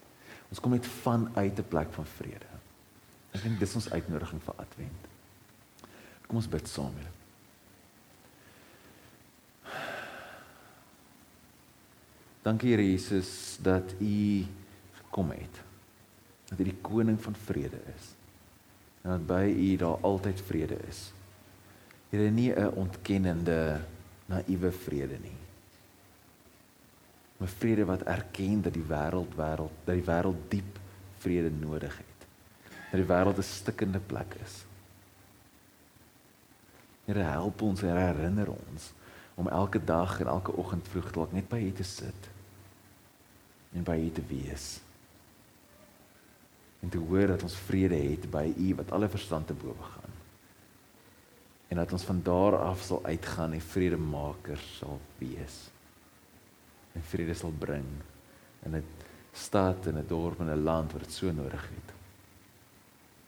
Ons 0.49 0.59
kom 0.63 0.71
net 0.71 0.85
vanuit 0.85 1.59
'n 1.59 1.69
plek 1.69 1.93
van 1.93 2.05
vrede. 2.05 2.49
Ek 3.33 3.43
dink 3.43 3.59
dis 3.59 3.75
ons 3.75 3.91
uitnodiging 3.91 4.41
vir 4.41 4.53
Advent. 4.57 5.07
Kom 6.27 6.35
ons 6.35 6.49
bid 6.49 6.67
saam. 6.67 6.93
Dankie 12.47 12.71
Here 12.71 12.91
Jesus 12.91 13.57
dat 13.61 13.93
U 13.99 14.45
gekom 14.93 15.31
het. 15.31 15.61
Dat 16.49 16.59
U 16.59 16.63
die 16.63 16.77
koning 16.81 17.19
van 17.21 17.35
vrede 17.35 17.79
is. 17.95 18.15
En 19.03 19.09
dat 19.09 19.27
by 19.27 19.43
U 19.51 19.75
daar 19.75 19.99
altyd 20.01 20.41
vrede 20.41 20.77
is. 20.87 21.11
Here 22.09 22.29
nie 22.31 22.51
'n 22.51 22.71
ontkennende 22.75 23.81
naïewe 24.27 24.71
vrede 24.71 25.19
nie. 25.23 25.37
'n 27.37 27.47
vrede 27.47 27.85
wat 27.85 28.03
erken 28.03 28.61
dat 28.61 28.73
die 28.73 28.87
wêreld 28.87 29.35
wêreld 29.35 29.75
dat 29.85 29.95
die 29.95 30.03
wêreld 30.03 30.49
diep 30.49 30.79
vrede 31.17 31.51
nodig 31.51 31.97
het. 31.97 32.19
Dat 32.91 32.99
die 32.99 33.09
wêreld 33.09 33.37
'n 33.37 33.43
stikkende 33.43 33.99
plek 33.99 34.33
is. 34.43 34.65
Here 37.05 37.23
help 37.23 37.61
ons 37.61 37.81
en 37.81 37.97
herinner 37.97 38.49
ons 38.49 38.91
om 39.35 39.47
elke 39.47 39.83
dag 39.83 40.19
en 40.19 40.27
elke 40.27 40.51
oggend 40.51 40.87
vroeg 40.87 41.11
dalk 41.11 41.31
net 41.31 41.47
by 41.49 41.59
U 41.61 41.71
te 41.71 41.83
sit 41.83 42.29
en 43.73 43.83
by 43.83 43.95
U 43.95 44.11
te 44.11 44.23
wees. 44.27 44.79
En 46.79 46.89
te 46.89 46.97
hoor 46.97 47.27
dat 47.27 47.43
ons 47.43 47.55
vrede 47.55 47.95
het 47.95 48.29
by 48.31 48.53
U 48.57 48.75
wat 48.75 48.91
alle 48.91 49.09
verstand 49.09 49.47
te 49.47 49.53
bowe 49.53 49.83
gaan. 49.83 50.16
En 51.67 51.75
dat 51.75 51.91
ons 51.91 52.03
van 52.03 52.21
daar 52.23 52.57
af 52.57 52.81
sal 52.81 53.05
uitgaan 53.05 53.53
en 53.53 53.61
vredemaker 53.61 54.57
sal 54.57 54.99
wees 55.17 55.67
en 56.97 57.03
vrede 57.03 57.33
sal 57.37 57.53
bring 57.59 57.85
in 58.65 58.75
'n 58.75 58.85
stad 59.33 59.87
en 59.87 59.97
'n 59.97 60.07
dorp 60.07 60.39
en 60.39 60.49
'n 60.49 60.63
land 60.63 60.91
wat 60.91 61.01
dit 61.01 61.11
so 61.11 61.31
nodig 61.31 61.61
het. 61.61 61.93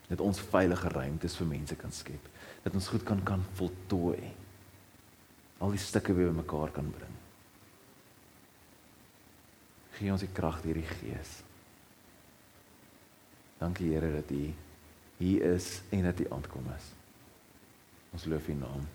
Dat 0.08 0.20
ons 0.20 0.42
veilige 0.42 0.88
ruimtes 0.88 1.36
vir 1.36 1.48
mense 1.48 1.76
kan 1.76 1.92
skep, 1.92 2.30
dat 2.64 2.74
ons 2.74 2.88
goed 2.88 3.04
kan 3.04 3.24
kan 3.24 3.44
voltooi. 3.54 4.34
Al 5.58 5.70
die 5.70 5.80
stukke 5.80 6.14
weer 6.14 6.28
bymekaar 6.28 6.72
kan 6.72 6.90
bring. 6.92 7.16
Gee 9.92 10.12
ons 10.12 10.22
die 10.22 10.34
krag 10.34 10.62
deur 10.62 10.74
die 10.74 10.88
Gees. 10.88 11.44
Dankie 13.58 13.94
Here 13.94 14.14
dat 14.14 14.32
U 14.32 14.54
hier 15.18 15.42
is 15.54 15.82
en 15.90 16.04
dat 16.04 16.20
U 16.20 16.26
aankom 16.32 16.66
is. 16.78 16.99
Ons 18.12 18.26
loof 18.26 18.48
U 18.48 18.54
naam. 18.54 18.88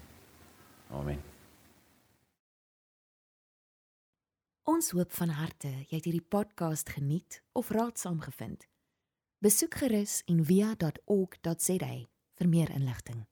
Amen. 0.90 1.22
Ons 4.64 4.90
hoop 4.96 5.12
van 5.12 5.34
harte 5.36 5.68
jy 5.68 5.98
het 5.98 6.06
hierdie 6.08 6.24
podcast 6.24 6.88
geniet 6.96 7.42
of 7.52 7.68
raadsaam 7.74 8.20
gevind. 8.24 8.64
Besoek 9.44 9.76
gerus 9.82 10.22
en 10.24 10.40
via.ok.za 10.44 11.92
vir 12.34 12.48
meer 12.48 12.70
inligting. 12.72 13.26